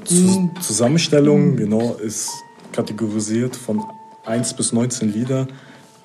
Zusammenstellung, 0.60 1.56
genau, 1.56 1.94
ist 1.94 2.34
kategorisiert 2.74 3.56
von 3.56 3.82
1 4.26 4.54
bis 4.56 4.74
19 4.74 5.12
Lieder 5.12 5.48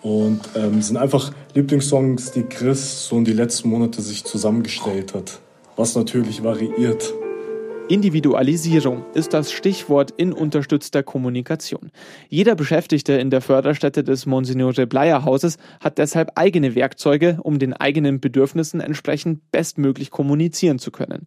und 0.02 0.40
ähm, 0.56 0.80
sind 0.82 0.96
einfach 0.96 1.32
Lieblingssongs, 1.54 2.32
die 2.32 2.44
Chris 2.44 3.06
so 3.06 3.18
in 3.18 3.24
die 3.24 3.32
letzten 3.32 3.68
Monate 3.68 4.02
sich 4.02 4.24
zusammengestellt 4.24 5.14
hat, 5.14 5.40
was 5.76 5.94
natürlich 5.94 6.42
variiert. 6.42 7.12
Individualisierung 7.90 9.04
ist 9.14 9.34
das 9.34 9.50
Stichwort 9.50 10.12
in 10.16 10.32
unterstützter 10.32 11.02
Kommunikation. 11.02 11.90
Jeder 12.28 12.54
Beschäftigte 12.54 13.14
in 13.14 13.30
der 13.30 13.40
Förderstätte 13.40 14.04
des 14.04 14.26
Monsignore 14.26 14.86
Bleier 14.86 15.24
Hauses 15.24 15.58
hat 15.80 15.98
deshalb 15.98 16.30
eigene 16.36 16.76
Werkzeuge, 16.76 17.38
um 17.42 17.58
den 17.58 17.72
eigenen 17.72 18.20
Bedürfnissen 18.20 18.80
entsprechend 18.80 19.50
bestmöglich 19.50 20.12
kommunizieren 20.12 20.78
zu 20.78 20.92
können. 20.92 21.26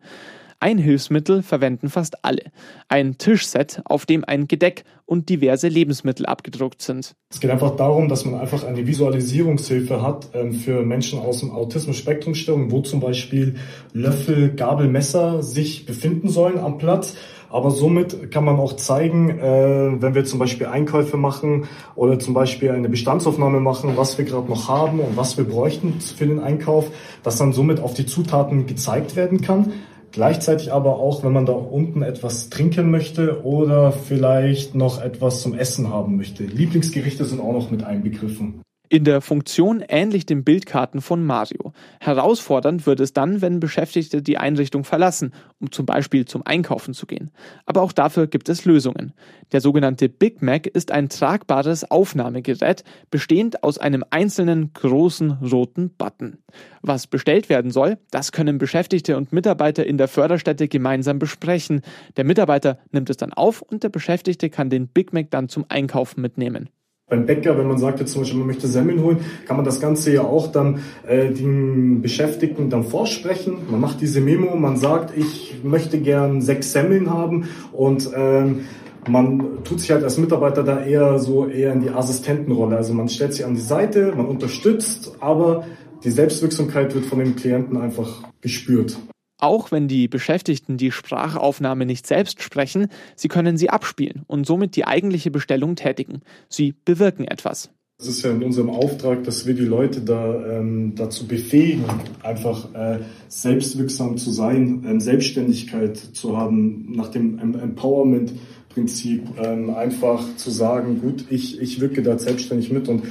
Ein 0.64 0.78
Hilfsmittel 0.78 1.44
verwenden 1.44 1.90
fast 1.90 2.24
alle. 2.24 2.44
Ein 2.88 3.18
Tischset, 3.18 3.82
auf 3.84 4.06
dem 4.06 4.24
ein 4.24 4.48
Gedeck 4.48 4.86
und 5.06 5.28
diverse 5.28 5.68
Lebensmittel 5.68 6.26
abgedruckt 6.26 6.82
sind. 6.82 7.16
Es 7.30 7.42
geht 7.42 7.52
einfach 7.52 7.76
darum, 7.76 8.08
dass 8.08 8.24
man 8.24 8.40
einfach 8.40 8.64
eine 8.64 8.88
Visualisierungshilfe 8.88 10.02
hat 10.02 10.30
ähm, 10.34 10.54
für 10.54 10.84
Menschen 10.84 11.20
aus 11.20 11.42
dem 11.42 11.52
Autismus-Spektrum-Störung, 11.52 12.72
wo 12.72 12.80
zum 12.80 13.02
Beispiel 13.02 13.56
Löffel, 13.92 14.56
Gabel, 14.56 14.88
Messer 14.88 15.44
sich 15.44 15.86
befinden 15.86 16.30
sollen 16.30 16.58
am 16.58 16.78
Platz. 16.78 17.18
Aber 17.50 17.70
somit 17.70 18.32
kann 18.32 18.46
man 18.46 18.56
auch 18.56 18.78
zeigen, 18.78 19.32
äh, 19.32 20.02
wenn 20.02 20.16
wir 20.16 20.24
zum 20.24 20.40
Beispiel 20.40 20.68
Einkäufe 20.68 21.18
machen 21.18 21.66
oder 21.96 22.20
zum 22.20 22.34
Beispiel 22.34 22.72
eine 22.72 22.88
Bestandsaufnahme 22.88 23.60
machen, 23.60 23.98
was 23.98 24.18
wir 24.18 24.24
gerade 24.24 24.48
noch 24.48 24.70
haben 24.70 25.02
und 25.02 25.18
was 25.18 25.38
wir 25.38 25.44
bräuchten 25.44 26.00
für 26.00 26.26
den 26.26 26.40
Einkauf, 26.40 26.90
dass 27.22 27.38
dann 27.38 27.52
somit 27.52 27.82
auf 27.82 27.94
die 27.94 28.06
Zutaten 28.06 28.66
gezeigt 28.66 29.18
werden 29.18 29.42
kann. 29.42 29.74
Gleichzeitig 30.14 30.72
aber 30.72 30.98
auch, 31.00 31.24
wenn 31.24 31.34
man 31.34 31.48
da 31.48 31.54
unten 31.54 32.04
etwas 32.04 32.50
trinken 32.50 32.92
möchte 32.92 33.44
oder 33.44 33.92
vielleicht 33.92 34.76
noch 34.76 35.02
etwas 35.02 35.42
zum 35.42 35.56
Essen 35.56 35.90
haben 35.90 36.18
möchte. 36.18 36.44
Lieblingsgerichte 36.44 37.26
sind 37.26 37.42
auch 37.42 37.52
noch 37.52 37.72
mit 37.72 37.84
einbegriffen 37.84 38.62
in 38.94 39.06
der 39.06 39.22
Funktion 39.22 39.84
ähnlich 39.88 40.28
den 40.28 40.44
Bildkarten 40.44 41.02
von 41.02 41.26
Mario. 41.26 41.74
Herausfordernd 42.00 42.86
wird 42.86 43.00
es 43.00 43.12
dann, 43.12 43.42
wenn 43.42 43.60
Beschäftigte 43.60 44.22
die 44.22 44.38
Einrichtung 44.38 44.84
verlassen, 44.84 45.34
um 45.60 45.72
zum 45.72 45.88
Beispiel 45.88 46.26
zum 46.26 46.46
Einkaufen 46.46 46.94
zu 46.94 47.08
gehen. 47.08 47.32
Aber 47.66 47.82
auch 47.82 47.92
dafür 47.92 48.28
gibt 48.28 48.50
es 48.50 48.66
Lösungen. 48.66 49.14
Der 49.52 49.62
sogenannte 49.62 50.10
Big 50.10 50.44
Mac 50.44 50.68
ist 50.68 50.92
ein 50.92 51.10
tragbares 51.10 51.90
Aufnahmegerät, 51.90 52.84
bestehend 53.10 53.64
aus 53.64 53.80
einem 53.80 54.06
einzelnen 54.12 54.74
großen 54.74 55.40
roten 55.42 55.90
Button. 55.98 56.38
Was 56.84 57.08
bestellt 57.08 57.50
werden 57.50 57.72
soll, 57.72 57.98
das 58.12 58.32
können 58.32 58.60
Beschäftigte 58.60 59.18
und 59.18 59.34
Mitarbeiter 59.34 59.88
in 59.88 59.98
der 59.98 60.08
Förderstätte 60.08 60.68
gemeinsam 60.68 61.18
besprechen. 61.18 61.82
Der 62.16 62.26
Mitarbeiter 62.26 62.78
nimmt 62.92 63.10
es 63.10 63.18
dann 63.18 63.34
auf 63.34 63.64
und 63.64 63.82
der 63.82 63.90
Beschäftigte 63.90 64.52
kann 64.52 64.70
den 64.70 64.88
Big 64.88 65.14
Mac 65.14 65.32
dann 65.32 65.50
zum 65.50 65.66
Einkaufen 65.68 66.22
mitnehmen. 66.22 66.70
Beim 67.14 67.28
Bäcker, 67.28 67.60
wenn 67.60 67.68
man 67.68 67.78
sagt 67.78 68.00
jetzt 68.00 68.12
zum 68.12 68.22
Beispiel, 68.22 68.40
man 68.40 68.48
möchte 68.48 68.68
Semmeln 68.68 69.04
holen, 69.04 69.20
kann 69.46 69.56
man 69.56 69.64
das 69.64 69.80
Ganze 69.80 70.12
ja 70.12 70.24
auch 70.24 70.52
dann 70.52 70.80
äh, 71.08 71.30
den 71.30 72.02
Beschäftigten 72.02 72.72
dann 72.72 72.84
vorsprechen. 72.84 73.58
Man 73.70 73.80
macht 73.80 74.02
diese 74.02 74.20
Memo, 74.20 74.56
man 74.56 74.78
sagt, 74.78 75.16
ich 75.16 75.62
möchte 75.64 76.00
gern 76.00 76.42
sechs 76.42 76.72
Semmeln 76.72 77.12
haben 77.12 77.50
und 77.72 78.10
ähm, 78.16 78.62
man 79.08 79.64
tut 79.64 79.82
sich 79.82 79.92
halt 79.92 80.04
als 80.04 80.18
Mitarbeiter 80.18 80.64
da 80.64 80.84
eher 80.84 81.20
so 81.20 81.46
eher 81.46 81.72
in 81.72 81.82
die 81.82 81.92
Assistentenrolle. 81.92 82.78
Also 82.78 82.96
man 82.96 83.10
stellt 83.10 83.36
sich 83.36 83.46
an 83.46 83.54
die 83.54 83.62
Seite, 83.62 84.12
man 84.18 84.26
unterstützt, 84.26 85.12
aber 85.20 85.66
die 86.04 86.10
Selbstwirksamkeit 86.10 86.96
wird 86.96 87.06
von 87.06 87.20
dem 87.20 87.36
Klienten 87.36 87.78
einfach 87.78 88.24
gespürt. 88.42 88.98
Auch 89.44 89.74
wenn 89.74 89.90
die 89.90 90.08
Beschäftigten 90.08 90.78
die 90.78 90.94
Sprachaufnahme 90.94 91.86
nicht 91.86 92.08
selbst 92.08 92.42
sprechen, 92.42 92.88
sie 93.18 93.28
können 93.28 93.58
sie 93.58 93.70
abspielen 93.70 94.24
und 94.26 94.48
somit 94.48 94.78
die 94.78 94.86
eigentliche 94.86 95.32
Bestellung 95.32 95.76
tätigen. 95.76 96.22
Sie 96.48 96.76
bewirken 96.86 97.26
etwas. 97.26 97.70
Es 98.00 98.08
ist 98.08 98.24
ja 98.24 98.32
in 98.32 98.42
unserem 98.42 98.70
Auftrag, 98.70 99.26
dass 99.26 99.46
wir 99.46 99.54
die 99.54 99.66
Leute 99.66 100.00
da 100.00 100.60
ähm, 100.60 100.94
dazu 100.96 101.28
befähigen, 101.28 101.84
einfach 102.22 102.74
äh, 102.74 103.00
selbstwirksam 103.28 104.16
zu 104.16 104.32
sein, 104.32 104.86
ähm, 104.88 105.02
Selbstständigkeit 105.02 105.98
zu 105.98 106.38
haben, 106.38 106.94
nach 106.96 107.10
dem 107.10 107.38
Empowerment-Prinzip 107.38 109.24
ähm, 109.44 109.72
einfach 109.72 110.24
zu 110.38 110.52
sagen, 110.52 111.02
gut, 111.02 111.26
ich, 111.30 111.60
ich 111.62 111.82
wirke 111.82 112.02
da 112.02 112.18
selbstständig 112.18 112.72
mit 112.72 112.88
und 112.88 113.04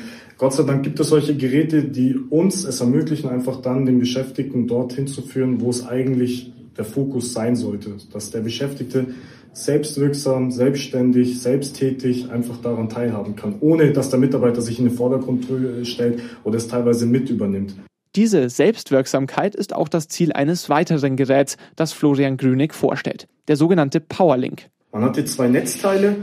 Gott 0.42 0.54
sei 0.54 0.64
Dank 0.64 0.82
gibt 0.82 0.98
es 0.98 1.06
solche 1.06 1.36
Geräte, 1.36 1.84
die 1.84 2.16
uns 2.16 2.64
es 2.64 2.80
ermöglichen, 2.80 3.30
einfach 3.30 3.62
dann 3.62 3.86
den 3.86 4.00
Beschäftigten 4.00 4.66
dorthin 4.66 5.06
zu 5.06 5.22
führen, 5.22 5.60
wo 5.60 5.70
es 5.70 5.86
eigentlich 5.86 6.52
der 6.76 6.84
Fokus 6.84 7.32
sein 7.32 7.54
sollte. 7.54 7.90
Dass 8.12 8.32
der 8.32 8.40
Beschäftigte 8.40 9.06
selbstwirksam, 9.52 10.50
selbstständig, 10.50 11.40
selbsttätig 11.40 12.32
einfach 12.32 12.56
daran 12.56 12.88
teilhaben 12.88 13.36
kann, 13.36 13.54
ohne 13.60 13.92
dass 13.92 14.10
der 14.10 14.18
Mitarbeiter 14.18 14.62
sich 14.62 14.80
in 14.80 14.86
den 14.86 14.96
Vordergrund 14.96 15.46
stellt 15.84 16.20
oder 16.42 16.56
es 16.56 16.66
teilweise 16.66 17.06
mit 17.06 17.30
übernimmt. 17.30 17.76
Diese 18.16 18.50
Selbstwirksamkeit 18.50 19.54
ist 19.54 19.72
auch 19.76 19.88
das 19.88 20.08
Ziel 20.08 20.32
eines 20.32 20.68
weiteren 20.68 21.14
Geräts, 21.14 21.56
das 21.76 21.92
Florian 21.92 22.36
Grünig 22.36 22.74
vorstellt, 22.74 23.28
der 23.46 23.54
sogenannte 23.54 24.00
Powerlink. 24.00 24.70
Man 24.90 25.04
hat 25.04 25.16
jetzt 25.16 25.34
zwei 25.34 25.46
Netzteile, 25.46 26.16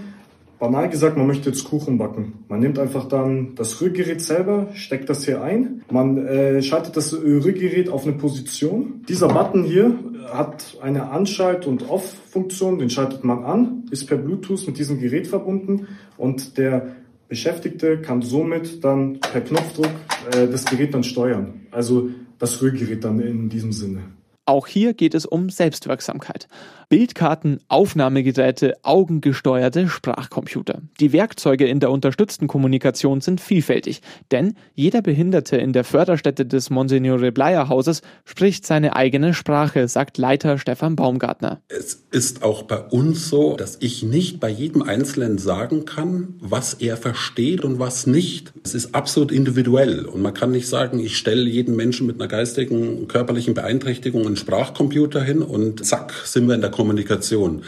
Banal 0.59 0.89
gesagt, 0.89 1.15
man 1.15 1.25
möchte 1.25 1.49
jetzt 1.49 1.63
Kuchen 1.63 1.97
backen. 1.97 2.43
Man 2.49 2.59
nimmt 2.59 2.77
einfach 2.79 3.07
dann 3.07 3.55
das 3.55 3.79
Rührgerät 3.79 4.21
selber, 4.21 4.67
steckt 4.73 5.09
das 5.09 5.23
hier 5.23 5.41
ein. 5.41 5.83
Man 5.89 6.17
äh, 6.27 6.61
schaltet 6.61 6.97
das 6.97 7.13
Rührgerät 7.13 7.89
auf 7.89 8.03
eine 8.03 8.13
Position. 8.13 9.05
Dieser 9.07 9.29
Button 9.29 9.63
hier 9.63 9.97
hat 10.31 10.77
eine 10.81 11.11
Anschalt- 11.11 11.65
und 11.65 11.89
Off-Funktion. 11.89 12.77
Den 12.77 12.89
schaltet 12.89 13.23
man 13.23 13.45
an, 13.45 13.85
ist 13.89 14.05
per 14.05 14.17
Bluetooth 14.17 14.67
mit 14.67 14.77
diesem 14.77 14.99
Gerät 14.99 15.27
verbunden 15.27 15.87
und 16.17 16.57
der 16.57 16.95
Beschäftigte 17.29 18.01
kann 18.01 18.21
somit 18.21 18.83
dann 18.83 19.19
per 19.19 19.41
Knopfdruck 19.41 19.91
äh, 20.33 20.47
das 20.47 20.65
Gerät 20.65 20.93
dann 20.93 21.03
steuern. 21.03 21.61
Also 21.71 22.09
das 22.37 22.61
Rührgerät 22.61 23.03
dann 23.03 23.19
in 23.21 23.47
diesem 23.49 23.71
Sinne. 23.71 24.01
Auch 24.45 24.65
hier 24.65 24.95
geht 24.95 25.13
es 25.13 25.27
um 25.27 25.51
Selbstwirksamkeit. 25.51 26.47
Bildkarten, 26.89 27.59
Aufnahmegeräte, 27.67 28.73
augengesteuerte 28.81 29.87
Sprachcomputer. 29.87 30.81
Die 30.99 31.13
Werkzeuge 31.13 31.67
in 31.67 31.79
der 31.79 31.91
unterstützten 31.91 32.47
Kommunikation 32.47 33.21
sind 33.21 33.41
vielfältig, 33.41 34.01
denn 34.31 34.55
jeder 34.73 35.03
Behinderte 35.03 35.57
in 35.57 35.71
der 35.71 35.83
Förderstätte 35.83 36.47
des 36.47 36.71
Monsignore 36.71 37.31
Bleier 37.31 37.69
Hauses 37.69 38.01
spricht 38.25 38.65
seine 38.65 38.95
eigene 38.95 39.35
Sprache, 39.35 39.87
sagt 39.87 40.17
Leiter 40.17 40.57
Stefan 40.57 40.95
Baumgartner. 40.95 41.61
Es 41.67 42.05
ist 42.09 42.41
auch 42.41 42.63
bei 42.63 42.79
uns 42.79 43.29
so, 43.29 43.55
dass 43.55 43.77
ich 43.81 44.01
nicht 44.01 44.39
bei 44.39 44.49
jedem 44.49 44.81
Einzelnen 44.81 45.37
sagen 45.37 45.85
kann, 45.85 46.39
was 46.39 46.73
er 46.73 46.97
versteht 46.97 47.63
und 47.63 47.77
was 47.77 48.07
nicht. 48.07 48.51
Es 48.63 48.73
ist 48.73 48.95
absolut 48.95 49.31
individuell 49.31 50.05
und 50.05 50.23
man 50.23 50.33
kann 50.33 50.49
nicht 50.49 50.67
sagen, 50.67 50.99
ich 50.99 51.17
stelle 51.17 51.47
jeden 51.47 51.75
Menschen 51.75 52.07
mit 52.07 52.19
einer 52.19 52.27
geistigen, 52.27 53.07
körperlichen 53.07 53.53
Beeinträchtigung 53.53 54.25
einen 54.25 54.37
Sprachcomputer 54.37 55.21
hin 55.21 55.43
und 55.43 55.85
zack, 55.85 56.13
sind 56.25 56.47
wir 56.47 56.55
in 56.55 56.61
der 56.61 56.71
Kommunikation. 56.79 57.63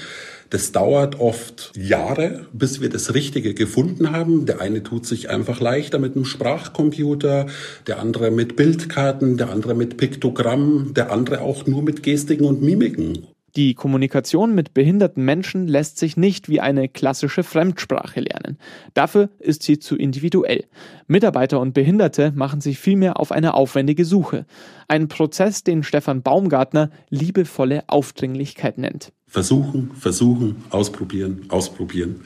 Das 0.51 0.71
dauert 0.71 1.19
oft 1.19 1.73
Jahre, 1.75 2.45
bis 2.53 2.79
wir 2.79 2.87
das 2.87 3.13
Richtige 3.13 3.53
gefunden 3.53 4.13
haben. 4.13 4.45
Der 4.45 4.61
eine 4.61 4.83
tut 4.83 5.05
sich 5.05 5.29
einfach 5.29 5.59
leichter 5.59 5.99
mit 5.99 6.15
einem 6.15 6.23
Sprachcomputer, 6.23 7.47
der 7.87 7.99
andere 7.99 8.31
mit 8.31 8.55
Bildkarten, 8.55 9.35
der 9.35 9.49
andere 9.49 9.75
mit 9.75 9.97
Piktogramm, 9.97 10.93
der 10.93 11.11
andere 11.11 11.41
auch 11.41 11.67
nur 11.67 11.83
mit 11.83 12.03
Gestiken 12.03 12.45
und 12.45 12.61
Mimiken. 12.61 13.27
Die 13.55 13.73
Kommunikation 13.73 14.55
mit 14.55 14.73
behinderten 14.73 15.25
Menschen 15.25 15.67
lässt 15.67 15.97
sich 15.97 16.15
nicht 16.15 16.47
wie 16.47 16.61
eine 16.61 16.87
klassische 16.87 17.43
Fremdsprache 17.43 18.21
lernen. 18.21 18.57
Dafür 18.93 19.29
ist 19.39 19.63
sie 19.63 19.77
zu 19.77 19.97
individuell. 19.97 20.65
Mitarbeiter 21.07 21.59
und 21.59 21.73
Behinderte 21.73 22.31
machen 22.33 22.61
sich 22.61 22.79
vielmehr 22.79 23.19
auf 23.19 23.33
eine 23.33 23.53
aufwendige 23.53 24.05
Suche. 24.05 24.45
Ein 24.87 25.09
Prozess, 25.09 25.63
den 25.63 25.83
Stefan 25.83 26.21
Baumgartner 26.21 26.91
liebevolle 27.09 27.83
Aufdringlichkeit 27.87 28.77
nennt. 28.77 29.11
Versuchen, 29.27 29.91
versuchen, 29.95 30.63
ausprobieren, 30.69 31.45
ausprobieren. 31.49 32.21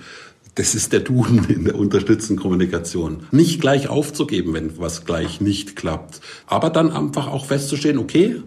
Das 0.55 0.73
ist 0.73 0.93
der 0.93 1.01
Duden 1.01 1.43
in 1.49 1.65
der 1.65 1.75
unterstützenden 1.75 2.41
Kommunikation. 2.41 3.23
Nicht 3.31 3.59
gleich 3.59 3.89
aufzugeben, 3.89 4.53
wenn 4.53 4.77
was 4.79 5.05
gleich 5.05 5.41
nicht 5.41 5.75
klappt. 5.75 6.21
Aber 6.47 6.69
dann 6.69 6.91
einfach 6.91 7.27
auch 7.27 7.45
festzustellen, 7.45 7.97
okay, 7.97 8.41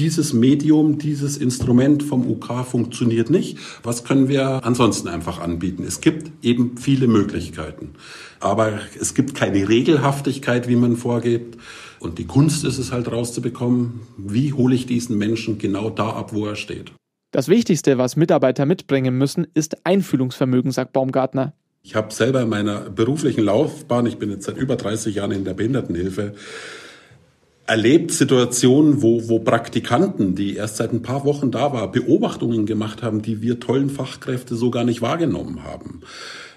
dieses 0.00 0.32
Medium, 0.32 0.96
dieses 0.96 1.36
Instrument 1.36 2.02
vom 2.02 2.26
UK 2.26 2.64
funktioniert 2.64 3.28
nicht. 3.28 3.58
Was 3.82 4.02
können 4.02 4.28
wir 4.28 4.64
ansonsten 4.64 5.08
einfach 5.08 5.40
anbieten? 5.40 5.84
Es 5.86 6.00
gibt 6.00 6.32
eben 6.42 6.78
viele 6.78 7.06
Möglichkeiten. 7.06 7.90
Aber 8.40 8.78
es 8.98 9.12
gibt 9.12 9.34
keine 9.34 9.68
Regelhaftigkeit, 9.68 10.68
wie 10.68 10.76
man 10.76 10.96
vorgeht. 10.96 11.58
Und 11.98 12.18
die 12.18 12.26
Kunst 12.26 12.64
ist 12.64 12.78
es 12.78 12.92
halt 12.92 13.12
rauszubekommen, 13.12 14.00
wie 14.16 14.54
hole 14.54 14.74
ich 14.74 14.86
diesen 14.86 15.18
Menschen 15.18 15.58
genau 15.58 15.90
da 15.90 16.08
ab, 16.08 16.32
wo 16.32 16.46
er 16.46 16.56
steht. 16.56 16.92
Das 17.30 17.48
Wichtigste, 17.48 17.98
was 17.98 18.16
Mitarbeiter 18.16 18.64
mitbringen 18.64 19.18
müssen, 19.18 19.48
ist 19.52 19.84
Einfühlungsvermögen, 19.84 20.72
sagt 20.72 20.94
Baumgartner. 20.94 21.52
Ich 21.82 21.94
habe 21.94 22.12
selber 22.14 22.40
in 22.40 22.48
meiner 22.48 22.88
beruflichen 22.88 23.44
Laufbahn, 23.44 24.06
ich 24.06 24.16
bin 24.16 24.30
jetzt 24.30 24.46
seit 24.46 24.56
über 24.56 24.76
30 24.76 25.14
Jahren 25.14 25.32
in 25.32 25.44
der 25.44 25.54
Behindertenhilfe, 25.54 26.34
erlebt 27.70 28.10
Situationen, 28.10 29.00
wo, 29.00 29.28
wo 29.28 29.38
Praktikanten, 29.38 30.34
die 30.34 30.56
erst 30.56 30.78
seit 30.78 30.92
ein 30.92 31.02
paar 31.02 31.24
Wochen 31.24 31.52
da 31.52 31.72
waren, 31.72 31.92
Beobachtungen 31.92 32.66
gemacht 32.66 33.04
haben, 33.04 33.22
die 33.22 33.42
wir 33.42 33.60
tollen 33.60 33.90
Fachkräfte 33.90 34.56
so 34.56 34.72
gar 34.72 34.82
nicht 34.82 35.02
wahrgenommen 35.02 35.62
haben. 35.62 36.00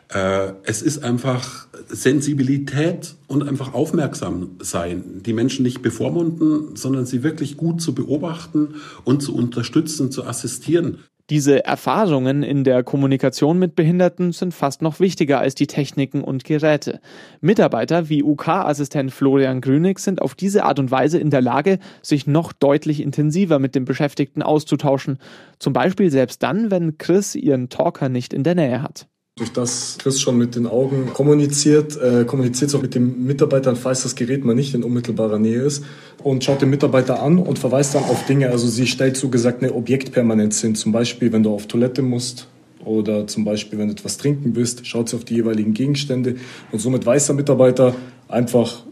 Äh, 0.09 0.53
es 0.63 0.81
ist 0.81 1.03
einfach 1.03 1.67
Sensibilität 1.87 3.13
und 3.27 3.47
einfach 3.47 3.75
aufmerksam 3.75 4.55
sein. 4.59 5.21
Die 5.23 5.33
Menschen 5.33 5.61
nicht 5.61 5.83
bevormunden, 5.83 6.75
sondern 6.75 7.05
sie 7.05 7.21
wirklich 7.21 7.57
gut 7.57 7.79
zu 7.79 7.93
beobachten 7.93 8.75
und 9.03 9.21
zu 9.21 9.35
unterstützen, 9.35 10.11
zu 10.11 10.25
assistieren. 10.25 10.97
Diese 11.29 11.63
Erfahrungen 11.63 12.43
in 12.43 12.65
der 12.65 12.83
Kommunikation 12.83 13.57
mit 13.57 13.75
Behinderten 13.75 14.33
sind 14.33 14.53
fast 14.53 14.81
noch 14.81 14.99
wichtiger 14.99 15.39
als 15.39 15.55
die 15.55 15.67
Techniken 15.67 16.21
und 16.21 16.43
Geräte. 16.43 16.99
Mitarbeiter 17.39 18.09
wie 18.09 18.23
UK-Assistent 18.23 19.09
Florian 19.09 19.61
Grünig 19.61 19.99
sind 19.99 20.21
auf 20.21 20.35
diese 20.35 20.65
Art 20.65 20.79
und 20.79 20.91
Weise 20.91 21.19
in 21.19 21.29
der 21.29 21.41
Lage, 21.41 21.79
sich 22.01 22.27
noch 22.27 22.51
deutlich 22.51 23.01
intensiver 23.01 23.59
mit 23.59 23.73
den 23.73 23.85
Beschäftigten 23.85 24.41
auszutauschen. 24.41 25.17
Zum 25.59 25.71
Beispiel 25.71 26.11
selbst 26.11 26.43
dann, 26.43 26.71
wenn 26.71 26.97
Chris 26.97 27.35
ihren 27.35 27.69
Talker 27.69 28.09
nicht 28.09 28.33
in 28.33 28.43
der 28.43 28.55
Nähe 28.55 28.81
hat. 28.81 29.07
Durch 29.35 29.51
das 29.51 29.97
Chris 29.97 30.21
schon 30.21 30.37
mit 30.37 30.55
den 30.55 30.67
Augen 30.67 31.11
kommuniziert, 31.11 31.99
äh, 31.99 32.23
kommuniziert 32.23 32.69
es 32.69 32.75
auch 32.75 32.83
mit 32.83 32.93
dem 32.93 33.25
Mitarbeiter, 33.25 33.75
falls 33.75 34.03
das 34.03 34.13
Gerät 34.13 34.45
mal 34.45 34.53
nicht 34.53 34.75
in 34.75 34.83
unmittelbarer 34.83 35.39
Nähe 35.39 35.63
ist 35.63 35.83
und 36.21 36.43
schaut 36.43 36.61
den 36.61 36.69
Mitarbeiter 36.69 37.19
an 37.19 37.39
und 37.39 37.57
verweist 37.57 37.95
dann 37.95 38.03
auf 38.03 38.27
Dinge. 38.27 38.51
Also 38.51 38.67
sie 38.67 38.85
stellt 38.85 39.17
so 39.17 39.29
gesagt 39.29 39.63
eine 39.63 39.73
Objektpermanenz 39.73 40.61
hin. 40.61 40.75
Zum 40.75 40.91
Beispiel, 40.91 41.33
wenn 41.33 41.41
du 41.41 41.51
auf 41.51 41.65
Toilette 41.65 42.03
musst 42.03 42.47
oder 42.85 43.25
zum 43.25 43.43
Beispiel, 43.43 43.79
wenn 43.79 43.87
du 43.87 43.93
etwas 43.93 44.17
trinken 44.17 44.55
willst, 44.55 44.85
schaut 44.85 45.09
sie 45.09 45.15
auf 45.15 45.25
die 45.25 45.33
jeweiligen 45.33 45.73
Gegenstände 45.73 46.35
und 46.71 46.77
somit 46.77 47.03
weiß 47.03 47.25
der 47.25 47.35
Mitarbeiter 47.35 47.95
einfach, 48.27 48.83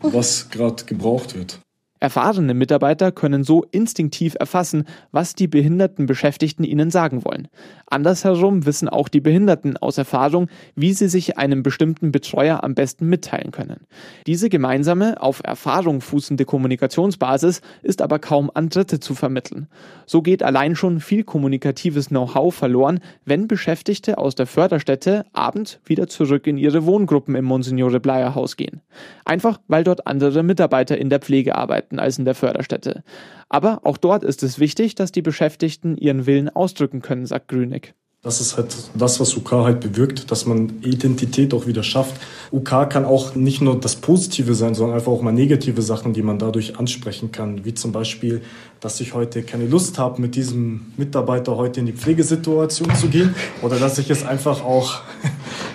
was 0.00 0.48
gerade 0.48 0.84
gebraucht 0.86 1.36
wird. 1.36 1.58
Erfahrene 2.00 2.54
Mitarbeiter 2.54 3.12
können 3.12 3.44
so 3.44 3.64
instinktiv 3.70 4.36
erfassen, 4.38 4.84
was 5.10 5.34
die 5.34 5.48
behinderten 5.48 6.06
Beschäftigten 6.06 6.64
ihnen 6.64 6.90
sagen 6.90 7.24
wollen. 7.24 7.48
Andersherum 7.86 8.66
wissen 8.66 8.88
auch 8.88 9.08
die 9.08 9.20
Behinderten 9.20 9.76
aus 9.76 9.98
Erfahrung, 9.98 10.48
wie 10.74 10.92
sie 10.92 11.08
sich 11.08 11.38
einem 11.38 11.62
bestimmten 11.62 12.12
Betreuer 12.12 12.62
am 12.62 12.74
besten 12.74 13.08
mitteilen 13.08 13.50
können. 13.50 13.86
Diese 14.26 14.48
gemeinsame, 14.48 15.20
auf 15.22 15.40
Erfahrung 15.42 16.00
fußende 16.00 16.44
Kommunikationsbasis 16.44 17.62
ist 17.82 18.02
aber 18.02 18.18
kaum 18.18 18.50
an 18.52 18.68
Dritte 18.68 19.00
zu 19.00 19.14
vermitteln. 19.14 19.68
So 20.06 20.22
geht 20.22 20.42
allein 20.42 20.76
schon 20.76 21.00
viel 21.00 21.24
kommunikatives 21.24 22.08
Know-how 22.08 22.54
verloren, 22.54 23.00
wenn 23.24 23.48
Beschäftigte 23.48 24.18
aus 24.18 24.34
der 24.34 24.46
Förderstätte 24.46 25.24
abends 25.32 25.80
wieder 25.84 26.08
zurück 26.08 26.46
in 26.46 26.58
ihre 26.58 26.84
Wohngruppen 26.86 27.34
im 27.34 27.44
Monsignore 27.44 28.00
Bleier 28.00 28.34
Haus 28.34 28.56
gehen. 28.56 28.82
Einfach 29.24 29.58
weil 29.66 29.84
dort 29.84 30.06
andere 30.06 30.42
Mitarbeiter 30.42 30.98
in 30.98 31.10
der 31.10 31.20
Pflege 31.20 31.56
arbeiten. 31.56 31.87
Beschäftigten 31.88 31.98
als 31.98 32.18
in 32.18 32.24
der 32.24 32.34
Förderstätte. 32.34 33.02
Aber 33.48 33.80
auch 33.84 33.96
dort 33.96 34.22
ist 34.22 34.42
es 34.42 34.58
wichtig, 34.58 34.94
dass 34.94 35.12
die 35.12 35.22
Beschäftigten 35.22 35.96
ihren 35.96 36.26
Willen 36.26 36.48
ausdrücken 36.48 37.00
können, 37.02 37.26
sagt 37.26 37.48
Grünig. 37.48 37.94
Das 38.20 38.40
ist 38.40 38.56
halt 38.56 38.74
das, 38.94 39.20
was 39.20 39.36
UK 39.36 39.52
halt 39.52 39.80
bewirkt, 39.80 40.32
dass 40.32 40.44
man 40.44 40.82
Identität 40.82 41.54
auch 41.54 41.66
wieder 41.66 41.84
schafft. 41.84 42.20
UK 42.52 42.90
kann 42.90 43.04
auch 43.04 43.36
nicht 43.36 43.60
nur 43.60 43.78
das 43.78 43.94
Positive 43.94 44.54
sein, 44.54 44.74
sondern 44.74 44.96
einfach 44.96 45.12
auch 45.12 45.22
mal 45.22 45.32
negative 45.32 45.82
Sachen, 45.82 46.14
die 46.14 46.22
man 46.22 46.36
dadurch 46.36 46.78
ansprechen 46.78 47.30
kann. 47.30 47.64
Wie 47.64 47.74
zum 47.74 47.92
Beispiel, 47.92 48.42
dass 48.80 49.00
ich 49.00 49.14
heute 49.14 49.44
keine 49.44 49.66
Lust 49.66 49.98
habe, 49.98 50.20
mit 50.20 50.34
diesem 50.34 50.92
Mitarbeiter 50.96 51.56
heute 51.56 51.78
in 51.78 51.86
die 51.86 51.92
Pflegesituation 51.92 52.92
zu 52.96 53.06
gehen. 53.08 53.36
Oder 53.62 53.78
dass 53.78 53.98
ich 53.98 54.10
es 54.10 54.26
einfach 54.26 54.64
auch 54.64 55.00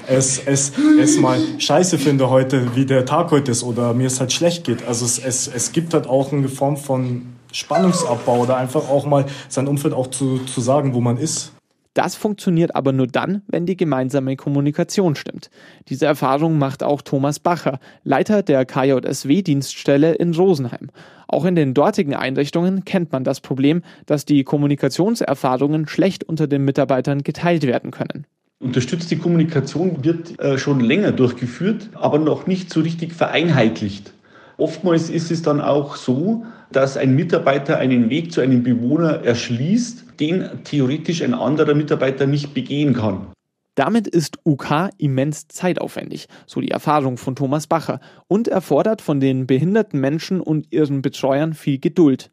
es, 0.08 0.40
es, 0.46 0.74
es 1.00 1.18
mal 1.18 1.40
scheiße 1.58 1.98
finde 1.98 2.30
heute, 2.30 2.76
wie 2.76 2.86
der 2.86 3.06
Tag 3.06 3.32
heute 3.32 3.52
ist. 3.52 3.64
Oder 3.64 3.94
mir 3.94 4.08
es 4.08 4.20
halt 4.20 4.34
schlecht 4.34 4.64
geht. 4.64 4.86
Also 4.88 5.06
es, 5.06 5.20
es, 5.20 5.48
es 5.48 5.72
gibt 5.72 5.94
halt 5.94 6.08
auch 6.08 6.32
eine 6.32 6.50
Form 6.50 6.78
von 6.78 7.34
Spannungsabbau 7.52 8.40
oder 8.40 8.58
einfach 8.58 8.90
auch 8.90 9.06
mal 9.06 9.26
sein 9.48 9.68
Umfeld 9.68 9.94
auch 9.94 10.08
zu, 10.08 10.40
zu 10.40 10.62
sagen, 10.62 10.94
wo 10.94 11.02
man 11.02 11.18
ist. 11.18 11.54
Das 11.94 12.16
funktioniert 12.16 12.76
aber 12.76 12.92
nur 12.92 13.06
dann, 13.06 13.44
wenn 13.48 13.68
die 13.68 13.78
gemeinsame 13.78 14.36
Kommunikation 14.36 15.16
stimmt. 15.16 15.52
Diese 15.90 16.08
Erfahrung 16.08 16.58
macht 16.58 16.82
auch 16.82 17.04
Thomas 17.04 17.40
Bacher, 17.40 17.80
Leiter 18.04 18.42
der 18.42 18.66
KJSW-Dienststelle 18.66 20.16
in 20.16 20.34
Rosenheim. 20.34 20.90
Auch 21.28 21.46
in 21.46 21.56
den 21.56 21.76
dortigen 21.76 22.16
Einrichtungen 22.16 22.84
kennt 22.84 23.12
man 23.12 23.24
das 23.24 23.42
Problem, 23.42 23.84
dass 24.08 24.26
die 24.26 24.44
Kommunikationserfahrungen 24.44 25.88
schlecht 25.88 26.24
unter 26.24 26.48
den 26.48 26.66
Mitarbeitern 26.66 27.22
geteilt 27.22 27.64
werden 27.68 27.92
können. 27.92 28.26
Unterstützte 28.64 29.18
Kommunikation 29.18 30.06
wird 30.06 30.40
äh, 30.40 30.58
schon 30.58 30.80
länger 30.80 31.12
durchgeführt, 31.12 31.90
aber 31.96 32.18
noch 32.18 32.48
nicht 32.48 32.70
so 32.70 32.80
richtig 32.80 33.14
vereinheitlicht. 33.14 34.14
Oftmals 34.58 35.10
ist 35.10 35.32
es 35.32 35.42
dann 35.42 35.60
auch 35.60 35.98
so, 35.98 36.46
dass 36.72 36.96
ein 36.96 37.14
Mitarbeiter 37.14 37.78
einen 37.78 38.10
Weg 38.10 38.32
zu 38.32 38.40
einem 38.40 38.64
Bewohner 38.64 39.26
erschließt, 39.26 40.06
den 40.22 40.48
theoretisch 40.64 41.22
ein 41.22 41.34
anderer 41.34 41.74
Mitarbeiter 41.74 42.26
nicht 42.26 42.54
begehen 42.54 42.94
kann. 42.94 43.28
Damit 43.76 44.08
ist 44.08 44.38
UK 44.46 44.92
immens 44.98 45.48
zeitaufwendig, 45.50 46.28
so 46.46 46.62
die 46.62 46.72
Erfahrung 46.72 47.18
von 47.18 47.36
Thomas 47.36 47.68
Bacher, 47.68 48.00
und 48.28 48.48
erfordert 48.48 49.02
von 49.02 49.20
den 49.20 49.46
behinderten 49.46 50.00
Menschen 50.00 50.40
und 50.40 50.72
ihren 50.72 51.02
Betreuern 51.02 51.54
viel 51.54 51.80
Geduld. 51.80 52.32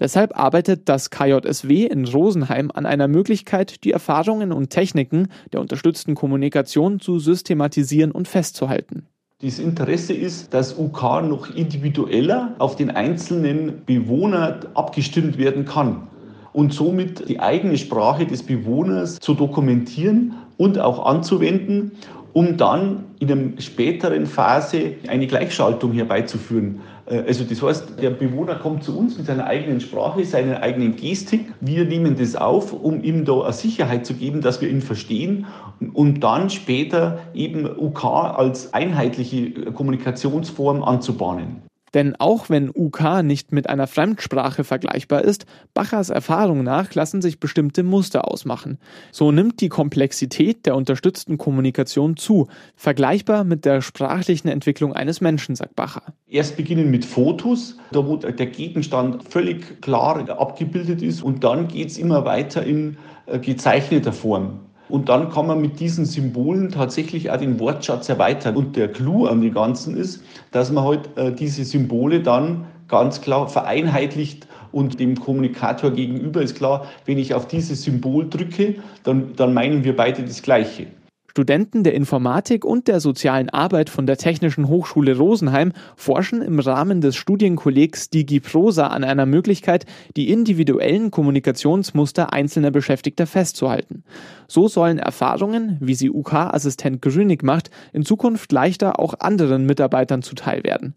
Deshalb 0.00 0.38
arbeitet 0.38 0.88
das 0.88 1.10
KJSW 1.10 1.86
in 1.86 2.06
Rosenheim 2.06 2.70
an 2.74 2.86
einer 2.86 3.08
Möglichkeit, 3.08 3.84
die 3.84 3.92
Erfahrungen 3.92 4.52
und 4.52 4.70
Techniken 4.70 5.28
der 5.52 5.60
unterstützten 5.60 6.14
Kommunikation 6.14 7.00
zu 7.00 7.18
systematisieren 7.18 8.10
und 8.10 8.28
festzuhalten. 8.28 9.06
Das 9.42 9.58
Interesse 9.58 10.14
ist, 10.14 10.54
dass 10.54 10.78
UK 10.78 11.22
noch 11.24 11.54
individueller 11.54 12.54
auf 12.58 12.76
den 12.76 12.90
einzelnen 12.90 13.84
Bewohner 13.84 14.60
abgestimmt 14.74 15.38
werden 15.38 15.64
kann 15.64 16.08
und 16.52 16.72
somit 16.72 17.28
die 17.28 17.40
eigene 17.40 17.76
Sprache 17.76 18.26
des 18.26 18.42
Bewohners 18.42 19.18
zu 19.18 19.34
dokumentieren 19.34 20.34
und 20.56 20.78
auch 20.78 21.04
anzuwenden, 21.04 21.92
um 22.32 22.56
dann 22.56 23.04
in 23.18 23.30
einer 23.30 23.60
späteren 23.60 24.26
Phase 24.26 24.94
eine 25.08 25.26
Gleichschaltung 25.26 25.92
herbeizuführen. 25.92 26.80
Äh, 27.06 27.24
also 27.26 27.44
das 27.44 27.62
heißt, 27.62 28.00
der 28.00 28.10
Bewohner 28.10 28.56
kommt 28.56 28.84
zu 28.84 28.96
uns 28.96 29.16
mit 29.16 29.26
seiner 29.26 29.46
eigenen 29.46 29.80
Sprache, 29.80 30.24
seiner 30.24 30.62
eigenen 30.62 30.96
Gestik. 30.96 31.52
Wir 31.60 31.84
nehmen 31.84 32.16
das 32.16 32.36
auf, 32.36 32.72
um 32.72 33.02
ihm 33.02 33.24
da 33.24 33.42
eine 33.42 33.52
Sicherheit 33.52 34.06
zu 34.06 34.14
geben, 34.14 34.40
dass 34.40 34.60
wir 34.60 34.68
ihn 34.68 34.82
verstehen 34.82 35.46
und 35.92 36.20
dann 36.20 36.50
später 36.50 37.18
eben 37.34 37.66
UK 37.66 38.04
als 38.04 38.72
einheitliche 38.74 39.72
Kommunikationsform 39.72 40.82
anzubahnen. 40.82 41.63
Denn 41.94 42.16
auch 42.16 42.50
wenn 42.50 42.70
UK 42.74 43.22
nicht 43.22 43.52
mit 43.52 43.70
einer 43.70 43.86
Fremdsprache 43.86 44.64
vergleichbar 44.64 45.22
ist, 45.22 45.46
Bachers 45.72 46.10
Erfahrung 46.10 46.64
nach 46.64 46.94
lassen 46.94 47.22
sich 47.22 47.40
bestimmte 47.40 47.82
Muster 47.82 48.28
ausmachen. 48.28 48.78
So 49.12 49.32
nimmt 49.32 49.60
die 49.60 49.68
Komplexität 49.68 50.66
der 50.66 50.74
unterstützten 50.76 51.38
Kommunikation 51.38 52.16
zu, 52.16 52.48
vergleichbar 52.76 53.44
mit 53.44 53.64
der 53.64 53.80
sprachlichen 53.80 54.48
Entwicklung 54.48 54.92
eines 54.92 55.20
Menschen, 55.20 55.54
sagt 55.54 55.76
Bacher. 55.76 56.02
Erst 56.28 56.56
beginnen 56.56 56.90
mit 56.90 57.04
Fotos, 57.04 57.78
da 57.92 58.04
wo 58.06 58.16
der 58.16 58.46
Gegenstand 58.46 59.22
völlig 59.28 59.80
klar 59.80 60.28
abgebildet 60.28 61.00
ist 61.00 61.22
und 61.22 61.44
dann 61.44 61.68
geht 61.68 61.88
es 61.88 61.98
immer 61.98 62.24
weiter 62.24 62.64
in 62.64 62.96
äh, 63.26 63.38
gezeichneter 63.38 64.12
Form. 64.12 64.60
Und 64.94 65.08
dann 65.08 65.28
kann 65.28 65.48
man 65.48 65.60
mit 65.60 65.80
diesen 65.80 66.04
Symbolen 66.04 66.70
tatsächlich 66.70 67.28
auch 67.28 67.36
den 67.36 67.58
Wortschatz 67.58 68.08
erweitern. 68.08 68.54
Und 68.54 68.76
der 68.76 68.86
Clou 68.86 69.26
an 69.26 69.40
dem 69.40 69.52
Ganzen 69.52 69.96
ist, 69.96 70.22
dass 70.52 70.70
man 70.70 70.84
halt 70.84 71.08
äh, 71.16 71.32
diese 71.32 71.64
Symbole 71.64 72.20
dann 72.20 72.66
ganz 72.86 73.20
klar 73.20 73.48
vereinheitlicht 73.48 74.46
und 74.70 75.00
dem 75.00 75.18
Kommunikator 75.18 75.90
gegenüber 75.90 76.42
ist 76.42 76.54
klar, 76.54 76.86
wenn 77.06 77.18
ich 77.18 77.34
auf 77.34 77.48
dieses 77.48 77.82
Symbol 77.82 78.30
drücke, 78.30 78.76
dann, 79.02 79.34
dann 79.34 79.52
meinen 79.52 79.82
wir 79.82 79.96
beide 79.96 80.22
das 80.22 80.42
Gleiche. 80.42 80.86
Studenten 81.34 81.82
der 81.82 81.94
Informatik 81.94 82.64
und 82.64 82.86
der 82.86 83.00
sozialen 83.00 83.50
Arbeit 83.50 83.90
von 83.90 84.06
der 84.06 84.16
Technischen 84.16 84.68
Hochschule 84.68 85.16
Rosenheim 85.16 85.72
forschen 85.96 86.40
im 86.42 86.60
Rahmen 86.60 87.00
des 87.00 87.16
Studienkollegs 87.16 88.08
DigiProsa 88.08 88.86
an 88.86 89.02
einer 89.02 89.26
Möglichkeit, 89.26 89.84
die 90.16 90.30
individuellen 90.30 91.10
Kommunikationsmuster 91.10 92.32
einzelner 92.32 92.70
Beschäftigter 92.70 93.26
festzuhalten. 93.26 94.04
So 94.46 94.68
sollen 94.68 95.00
Erfahrungen, 95.00 95.76
wie 95.80 95.96
sie 95.96 96.08
UK-Assistent 96.08 97.02
Grünig 97.02 97.42
macht, 97.42 97.68
in 97.92 98.04
Zukunft 98.04 98.52
leichter 98.52 99.00
auch 99.00 99.14
anderen 99.18 99.66
Mitarbeitern 99.66 100.22
zuteil 100.22 100.62
werden. 100.62 100.94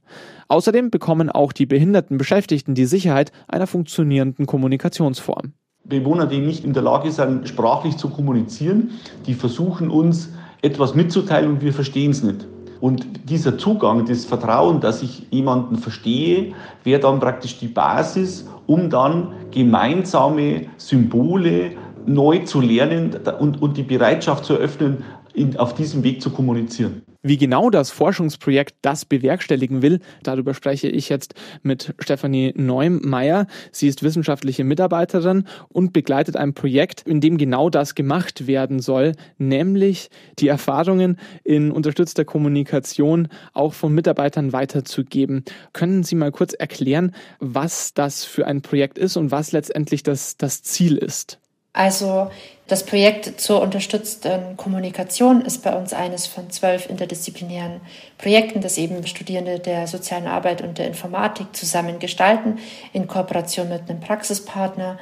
Außerdem 0.49 0.91
bekommen 0.91 1.31
auch 1.31 1.51
die 1.51 1.65
behinderten 1.65 2.19
Beschäftigten 2.19 2.75
die 2.75 2.85
Sicherheit 2.85 3.31
einer 3.47 3.65
funktionierenden 3.65 4.45
Kommunikationsform. 4.45 5.53
Bewohner, 5.87 6.27
die 6.27 6.39
nicht 6.39 6.65
in 6.65 6.73
der 6.73 6.83
Lage 6.83 7.11
sind, 7.11 7.47
sprachlich 7.47 7.97
zu 7.97 8.09
kommunizieren, 8.09 8.91
die 9.25 9.33
versuchen 9.33 9.89
uns 9.89 10.29
etwas 10.61 10.95
mitzuteilen 10.95 11.51
und 11.51 11.61
wir 11.61 11.73
verstehen 11.73 12.11
es 12.11 12.23
nicht. 12.23 12.45
Und 12.79 13.07
dieser 13.29 13.57
Zugang, 13.57 14.05
das 14.05 14.25
Vertrauen, 14.25 14.81
dass 14.81 15.01
ich 15.01 15.27
jemanden 15.31 15.77
verstehe, 15.77 16.53
wäre 16.83 16.99
dann 16.99 17.19
praktisch 17.19 17.57
die 17.57 17.67
Basis, 17.67 18.47
um 18.67 18.89
dann 18.89 19.33
gemeinsame 19.51 20.67
Symbole 20.77 21.71
neu 22.05 22.39
zu 22.39 22.61
lernen 22.61 23.15
und, 23.39 23.61
und 23.61 23.77
die 23.77 23.83
Bereitschaft 23.83 24.45
zu 24.45 24.53
eröffnen, 24.53 25.03
in, 25.33 25.57
auf 25.57 25.73
diesem 25.73 26.03
Weg 26.03 26.21
zu 26.21 26.29
kommunizieren. 26.29 27.01
Wie 27.21 27.37
genau 27.37 27.69
das 27.69 27.91
Forschungsprojekt 27.91 28.75
das 28.81 29.05
bewerkstelligen 29.05 29.81
will, 29.81 29.99
darüber 30.23 30.53
spreche 30.53 30.87
ich 30.87 31.09
jetzt 31.09 31.33
mit 31.63 31.93
Stefanie 31.99 32.53
Neumeier. 32.55 33.47
Sie 33.71 33.87
ist 33.87 34.03
wissenschaftliche 34.03 34.63
Mitarbeiterin 34.63 35.45
und 35.69 35.93
begleitet 35.93 36.35
ein 36.35 36.53
Projekt, 36.53 37.01
in 37.05 37.21
dem 37.21 37.37
genau 37.37 37.69
das 37.69 37.95
gemacht 37.95 38.47
werden 38.47 38.79
soll, 38.79 39.13
nämlich 39.37 40.09
die 40.39 40.47
Erfahrungen 40.47 41.17
in 41.43 41.71
unterstützter 41.71 42.25
Kommunikation 42.25 43.27
auch 43.53 43.73
von 43.73 43.93
Mitarbeitern 43.93 44.53
weiterzugeben. 44.53 45.43
Können 45.73 46.03
Sie 46.03 46.15
mal 46.15 46.31
kurz 46.31 46.53
erklären, 46.53 47.13
was 47.39 47.93
das 47.93 48.23
für 48.23 48.47
ein 48.47 48.61
Projekt 48.61 48.97
ist 48.97 49.17
und 49.17 49.31
was 49.31 49.51
letztendlich 49.51 50.03
das, 50.03 50.37
das 50.37 50.63
Ziel 50.63 50.97
ist? 50.97 51.39
Also 51.77 52.31
das 52.65 52.83
Projekt 52.83 53.39
zur 53.39 53.61
unterstützten 53.61 54.57
Kommunikation 54.57 55.41
ist 55.41 55.61
bei 55.61 55.77
uns 55.77 55.93
eines 55.93 56.25
von 56.25 56.49
zwölf 56.49 56.89
interdisziplinären 56.89 57.81
Projekten, 58.17 58.61
das 58.61 58.79
eben 58.79 59.05
Studierende 59.05 59.59
der 59.59 59.85
sozialen 59.85 60.25
Arbeit 60.25 60.63
und 60.63 60.79
der 60.79 60.87
Informatik 60.87 61.55
zusammen 61.55 61.99
gestalten, 61.99 62.57
in 62.93 63.05
Kooperation 63.07 63.69
mit 63.69 63.87
einem 63.87 63.99
Praxispartner. 63.99 64.97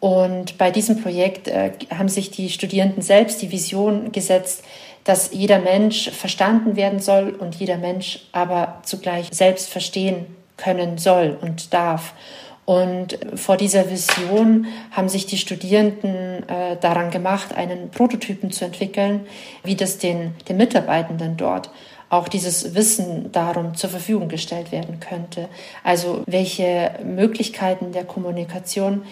Und 0.00 0.58
bei 0.58 0.70
diesem 0.70 1.02
Projekt 1.02 1.48
äh, 1.48 1.72
haben 1.96 2.10
sich 2.10 2.30
die 2.30 2.50
Studierenden 2.50 3.02
selbst 3.02 3.40
die 3.40 3.50
Vision 3.50 4.12
gesetzt, 4.12 4.62
dass 5.04 5.32
jeder 5.32 5.60
Mensch 5.60 6.10
verstanden 6.10 6.76
werden 6.76 7.00
soll 7.00 7.30
und 7.30 7.54
jeder 7.54 7.78
Mensch 7.78 8.28
aber 8.32 8.80
zugleich 8.84 9.28
selbst 9.32 9.70
verstehen 9.70 10.26
können 10.58 10.98
soll 10.98 11.38
und 11.40 11.72
darf. 11.72 12.12
Und 12.68 13.18
vor 13.34 13.56
dieser 13.56 13.90
Vision 13.90 14.66
haben 14.90 15.08
sich 15.08 15.24
die 15.24 15.38
Studierenden 15.38 16.46
äh, 16.50 16.76
daran 16.78 17.10
gemacht, 17.10 17.54
einen 17.54 17.90
Prototypen 17.90 18.50
zu 18.50 18.66
entwickeln, 18.66 19.26
wie 19.64 19.74
das 19.74 19.96
den, 19.96 20.34
den 20.50 20.58
Mitarbeitenden 20.58 21.38
dort 21.38 21.70
auch 22.10 22.28
dieses 22.28 22.74
Wissen 22.74 23.32
darum 23.32 23.74
zur 23.74 23.88
Verfügung 23.88 24.28
gestellt 24.28 24.70
werden 24.70 25.00
könnte. 25.00 25.48
Also 25.82 26.24
welche 26.26 26.90
Möglichkeiten 27.04 27.92
der 27.92 28.04
Kommunikation 28.04 29.02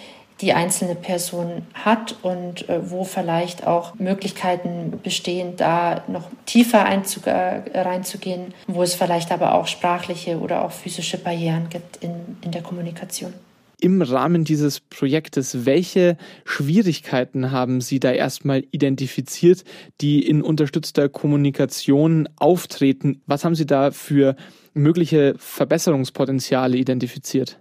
die 0.42 0.53
einzelne 0.53 0.95
Person 0.95 1.66
hat 1.73 2.14
und 2.21 2.69
äh, 2.69 2.90
wo 2.90 3.05
vielleicht 3.05 3.66
auch 3.66 3.95
Möglichkeiten 3.95 5.01
bestehen, 5.03 5.57
da 5.57 6.05
noch 6.09 6.29
tiefer 6.45 6.85
äh, 6.85 7.81
reinzugehen, 7.81 8.53
wo 8.66 8.83
es 8.83 8.95
vielleicht 8.95 9.33
aber 9.33 9.55
auch 9.55 9.66
sprachliche 9.66 10.38
oder 10.38 10.62
auch 10.62 10.73
physische 10.73 11.16
Barrieren 11.16 11.71
gibt 11.71 12.05
in, 12.05 12.37
in 12.42 12.51
der 12.51 12.62
Kommunikation. 12.62 13.33
Im 13.79 14.01
Rahmen 14.01 14.45
dieses 14.45 14.81
Projektes, 14.81 15.67
welche 15.67 16.17
Schwierigkeiten 16.47 17.51
haben 17.51 17.83
Sie 17.83 18.01
da 18.01 18.11
erstmal 18.11 18.65
identifiziert, 18.71 19.65
die 20.01 20.27
in 20.27 20.41
unterstützter 20.41 21.11
Kommunikation 21.11 22.27
auftreten? 22.37 23.21
Was 23.27 23.45
haben 23.45 23.55
Sie 23.55 23.67
da 23.67 23.91
für 23.91 24.35
mögliche 24.73 25.35
Verbesserungspotenziale 25.37 26.79
identifiziert? 26.79 27.59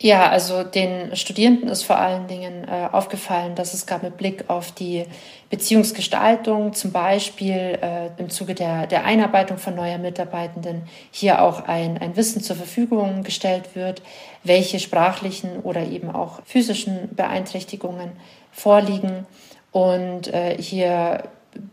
Ja, 0.00 0.30
also 0.30 0.62
den 0.62 1.16
Studierenden 1.16 1.68
ist 1.68 1.82
vor 1.82 1.98
allen 1.98 2.28
Dingen 2.28 2.68
äh, 2.68 2.88
aufgefallen, 2.92 3.56
dass 3.56 3.74
es 3.74 3.84
gab 3.84 4.04
mit 4.04 4.16
Blick 4.16 4.48
auf 4.48 4.70
die 4.70 5.06
Beziehungsgestaltung, 5.50 6.72
zum 6.72 6.92
Beispiel 6.92 7.80
äh, 7.82 8.10
im 8.16 8.30
Zuge 8.30 8.54
der, 8.54 8.86
der 8.86 9.04
Einarbeitung 9.04 9.58
von 9.58 9.74
neuer 9.74 9.98
Mitarbeitenden, 9.98 10.82
hier 11.10 11.42
auch 11.42 11.66
ein, 11.66 11.98
ein 11.98 12.14
Wissen 12.14 12.40
zur 12.42 12.54
Verfügung 12.54 13.24
gestellt 13.24 13.74
wird, 13.74 14.00
welche 14.44 14.78
sprachlichen 14.78 15.58
oder 15.64 15.82
eben 15.82 16.14
auch 16.14 16.42
physischen 16.44 17.08
Beeinträchtigungen 17.16 18.12
vorliegen. 18.52 19.26
Und 19.72 20.28
äh, 20.32 20.62
hier 20.62 21.24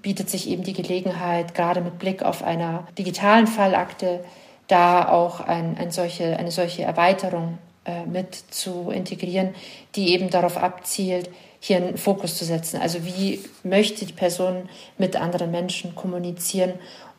bietet 0.02 0.32
sich 0.32 0.50
eben 0.50 0.64
die 0.64 0.74
Gelegenheit, 0.74 1.54
gerade 1.54 1.82
mit 1.82 2.00
Blick 2.00 2.24
auf 2.24 2.44
einer 2.44 2.88
digitalen 2.98 3.46
Fallakte, 3.46 4.26
da 4.68 5.10
auch 5.10 5.42
ein, 5.42 5.78
ein 5.78 5.92
solche, 5.92 6.38
eine 6.38 6.50
solche 6.50 6.82
Erweiterung 6.82 7.60
mit 8.12 8.36
zu 8.50 8.90
integrieren, 8.90 9.54
die 9.96 10.14
eben 10.14 10.30
darauf 10.30 10.58
abzielt, 10.58 11.30
hier 11.60 11.78
einen 11.78 11.98
Fokus 11.98 12.38
zu 12.38 12.46
setzen. 12.46 12.80
Also 12.80 13.06
wie 13.06 13.42
möchte 13.64 14.06
die 14.06 14.14
Person 14.14 14.70
mit 14.98 15.16
anderen 15.16 15.52
Menschen 15.52 15.96
kommunizieren? 15.96 16.74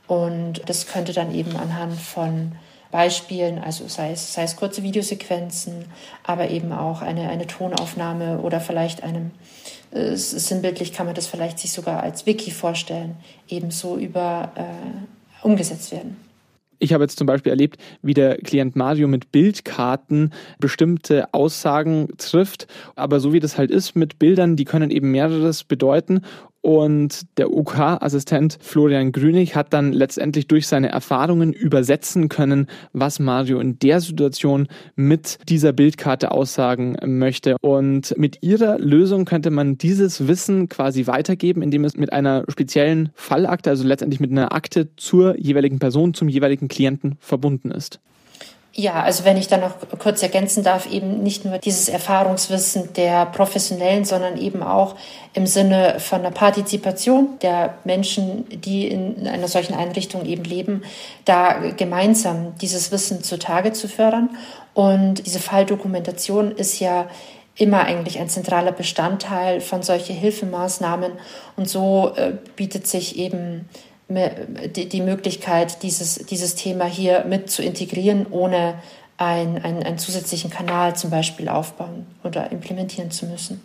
Und 0.06 0.62
das 0.66 0.86
könnte 0.86 1.12
dann 1.12 1.34
eben 1.34 1.56
anhand 1.56 2.00
von 2.00 2.52
Beispielen, 2.90 3.58
also 3.58 3.88
sei 3.88 4.12
es, 4.12 4.32
sei 4.32 4.44
es 4.44 4.56
kurze 4.56 4.82
Videosequenzen, 4.82 5.86
aber 6.22 6.50
eben 6.50 6.72
auch 6.72 7.02
eine, 7.02 7.28
eine 7.28 7.46
Tonaufnahme 7.46 8.38
oder 8.38 8.60
vielleicht 8.60 9.02
einem, 9.02 9.32
äh, 9.90 10.14
sinnbildlich 10.14 10.92
kann 10.92 11.06
man 11.06 11.14
das 11.14 11.26
vielleicht 11.26 11.58
sich 11.58 11.72
sogar 11.72 12.02
als 12.02 12.26
Wiki 12.26 12.52
vorstellen, 12.52 13.16
ebenso 13.48 13.96
über 13.96 14.52
äh, 14.54 15.44
umgesetzt 15.44 15.90
werden. 15.92 16.25
Ich 16.78 16.92
habe 16.92 17.04
jetzt 17.04 17.18
zum 17.18 17.26
Beispiel 17.26 17.50
erlebt, 17.50 17.76
wie 18.02 18.14
der 18.14 18.38
Klient 18.38 18.76
Mario 18.76 19.08
mit 19.08 19.32
Bildkarten 19.32 20.32
bestimmte 20.58 21.32
Aussagen 21.32 22.08
trifft. 22.18 22.66
Aber 22.94 23.20
so 23.20 23.32
wie 23.32 23.40
das 23.40 23.58
halt 23.58 23.70
ist 23.70 23.96
mit 23.96 24.18
Bildern, 24.18 24.56
die 24.56 24.64
können 24.64 24.90
eben 24.90 25.10
mehreres 25.10 25.64
bedeuten. 25.64 26.22
Und 26.66 27.38
der 27.38 27.52
UK-Assistent 27.52 28.58
Florian 28.60 29.12
Grünig 29.12 29.54
hat 29.54 29.72
dann 29.72 29.92
letztendlich 29.92 30.48
durch 30.48 30.66
seine 30.66 30.88
Erfahrungen 30.88 31.52
übersetzen 31.52 32.28
können, 32.28 32.66
was 32.92 33.20
Mario 33.20 33.60
in 33.60 33.78
der 33.78 34.00
Situation 34.00 34.66
mit 34.96 35.38
dieser 35.48 35.72
Bildkarte 35.72 36.32
aussagen 36.32 36.96
möchte. 37.06 37.54
Und 37.60 38.18
mit 38.18 38.42
ihrer 38.42 38.80
Lösung 38.80 39.26
könnte 39.26 39.50
man 39.50 39.78
dieses 39.78 40.26
Wissen 40.26 40.68
quasi 40.68 41.06
weitergeben, 41.06 41.62
indem 41.62 41.84
es 41.84 41.96
mit 41.96 42.12
einer 42.12 42.42
speziellen 42.48 43.10
Fallakte, 43.14 43.70
also 43.70 43.86
letztendlich 43.86 44.18
mit 44.18 44.32
einer 44.32 44.52
Akte 44.52 44.88
zur 44.96 45.38
jeweiligen 45.38 45.78
Person, 45.78 46.14
zum 46.14 46.28
jeweiligen 46.28 46.66
Klienten 46.66 47.14
verbunden 47.20 47.70
ist. 47.70 48.00
Ja, 48.78 49.02
also 49.02 49.24
wenn 49.24 49.38
ich 49.38 49.48
da 49.48 49.56
noch 49.56 49.72
kurz 49.98 50.22
ergänzen 50.22 50.62
darf, 50.62 50.84
eben 50.92 51.22
nicht 51.22 51.46
nur 51.46 51.56
dieses 51.56 51.88
Erfahrungswissen 51.88 52.92
der 52.92 53.24
Professionellen, 53.24 54.04
sondern 54.04 54.36
eben 54.36 54.62
auch 54.62 54.96
im 55.32 55.46
Sinne 55.46 55.98
von 55.98 56.20
einer 56.20 56.30
Partizipation 56.30 57.38
der 57.40 57.78
Menschen, 57.84 58.44
die 58.50 58.86
in 58.86 59.26
einer 59.26 59.48
solchen 59.48 59.72
Einrichtung 59.72 60.26
eben 60.26 60.44
leben, 60.44 60.82
da 61.24 61.54
gemeinsam 61.74 62.54
dieses 62.60 62.92
Wissen 62.92 63.22
zutage 63.22 63.72
zu 63.72 63.88
fördern. 63.88 64.36
Und 64.74 65.26
diese 65.26 65.40
Falldokumentation 65.40 66.52
ist 66.52 66.78
ja 66.78 67.08
immer 67.56 67.84
eigentlich 67.84 68.18
ein 68.18 68.28
zentraler 68.28 68.72
Bestandteil 68.72 69.62
von 69.62 69.82
solchen 69.82 70.14
Hilfemaßnahmen. 70.14 71.12
Und 71.56 71.66
so 71.66 72.12
äh, 72.16 72.34
bietet 72.56 72.86
sich 72.86 73.16
eben 73.16 73.70
die, 74.08 74.88
die 74.88 75.00
Möglichkeit, 75.00 75.82
dieses, 75.82 76.14
dieses 76.14 76.54
Thema 76.54 76.84
hier 76.84 77.24
mit 77.24 77.50
zu 77.50 77.62
integrieren, 77.62 78.26
ohne 78.30 78.74
ein, 79.16 79.62
ein, 79.62 79.82
einen 79.82 79.98
zusätzlichen 79.98 80.50
Kanal 80.50 80.94
zum 80.96 81.10
Beispiel 81.10 81.48
aufbauen 81.48 82.06
oder 82.22 82.52
implementieren 82.52 83.10
zu 83.10 83.26
müssen. 83.26 83.60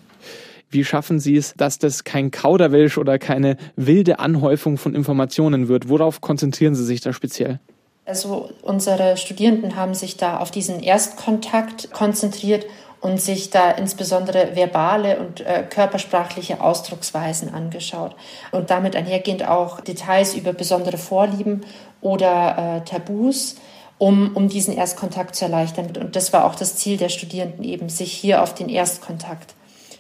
Wie 0.70 0.86
schaffen 0.86 1.20
Sie 1.20 1.36
es, 1.36 1.54
dass 1.58 1.80
das 1.80 2.06
kein 2.06 2.32
Kauderwelsch 2.32 2.98
oder 2.98 3.20
keine 3.20 3.58
wilde 3.76 4.20
Anhäufung 4.20 4.78
von 4.78 4.96
Informationen 4.96 5.68
wird? 5.68 5.90
Worauf 5.90 6.22
konzentrieren 6.22 6.76
Sie 6.76 6.86
sich 6.86 7.02
da 7.02 7.12
speziell? 7.12 7.60
Also 8.06 8.50
unsere 8.62 9.18
Studierenden 9.18 9.76
haben 9.76 9.94
sich 9.94 10.18
da 10.18 10.40
auf 10.40 10.50
diesen 10.50 10.80
Erstkontakt 10.80 11.92
konzentriert 11.92 12.66
und 13.02 13.20
sich 13.20 13.50
da 13.50 13.72
insbesondere 13.72 14.56
verbale 14.56 15.20
und 15.20 15.42
äh, 15.42 15.64
körpersprachliche 15.68 16.62
Ausdrucksweisen 16.62 17.54
angeschaut 17.54 18.16
und 18.52 18.70
damit 18.70 18.96
einhergehend 18.96 19.48
auch 19.48 19.82
Details 19.82 20.36
über 20.36 20.54
besondere 20.54 20.98
Vorlieben 20.98 21.62
oder 22.00 22.82
äh, 22.84 22.90
Tabus, 22.90 23.56
um, 23.98 24.36
um 24.36 24.48
diesen 24.48 24.76
Erstkontakt 24.76 25.36
zu 25.36 25.46
erleichtern. 25.46 25.88
Und 26.00 26.16
das 26.16 26.32
war 26.32 26.46
auch 26.46 26.56
das 26.56 26.76
Ziel 26.76 26.98
der 26.98 27.10
Studierenden 27.10 27.64
eben, 27.64 27.90
sich 27.90 28.14
hier 28.14 28.44
auf 28.44 28.54
den 28.54 28.70
Erstkontakt 28.70 29.56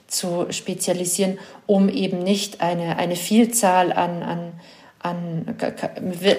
zu 0.07 0.45
spezialisieren, 0.51 1.39
um 1.65 1.89
eben 1.89 2.19
nicht 2.19 2.61
eine, 2.61 2.97
eine 2.97 3.15
Vielzahl 3.15 3.93
an, 3.93 4.21
an 4.23 4.53
an, 5.03 5.55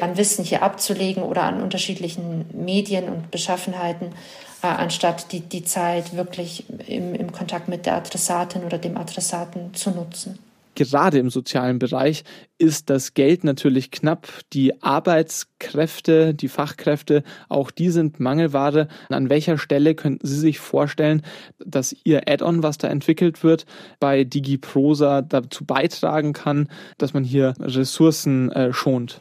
an 0.01 0.16
Wissen 0.16 0.44
hier 0.44 0.62
abzulegen 0.62 1.22
oder 1.22 1.42
an 1.42 1.62
unterschiedlichen 1.62 2.46
Medien 2.53 3.09
und 3.09 3.31
Beschaffenheiten, 3.31 4.09
äh, 4.62 4.66
anstatt 4.66 5.33
die, 5.33 5.40
die 5.40 5.64
Zeit 5.64 6.16
wirklich 6.16 6.64
im, 6.88 7.14
im 7.14 7.33
Kontakt 7.33 7.68
mit 7.68 7.87
der 7.87 7.96
Adressatin 7.96 8.64
oder 8.64 8.79
dem 8.79 8.96
Adressaten 8.96 9.75
zu 9.75 9.90
nutzen 9.90 10.38
gerade 10.74 11.18
im 11.18 11.30
sozialen 11.30 11.78
Bereich 11.78 12.24
ist 12.58 12.90
das 12.90 13.14
Geld 13.14 13.42
natürlich 13.42 13.90
knapp. 13.90 14.28
Die 14.52 14.82
Arbeitskräfte, 14.82 16.32
die 16.32 16.48
Fachkräfte, 16.48 17.24
auch 17.48 17.70
die 17.70 17.90
sind 17.90 18.20
Mangelware. 18.20 18.88
An 19.08 19.30
welcher 19.30 19.58
Stelle 19.58 19.94
könnten 19.94 20.26
Sie 20.26 20.38
sich 20.38 20.61
vorstellen, 20.61 21.22
dass 21.58 21.94
Ihr 22.04 22.28
Add-on, 22.28 22.62
was 22.62 22.78
da 22.78 22.88
entwickelt 22.88 23.42
wird, 23.42 23.66
bei 23.98 24.24
DigiProsa 24.24 25.22
dazu 25.22 25.64
beitragen 25.64 26.32
kann, 26.32 26.68
dass 26.98 27.14
man 27.14 27.24
hier 27.24 27.54
Ressourcen 27.58 28.52
äh, 28.52 28.72
schont? 28.72 29.20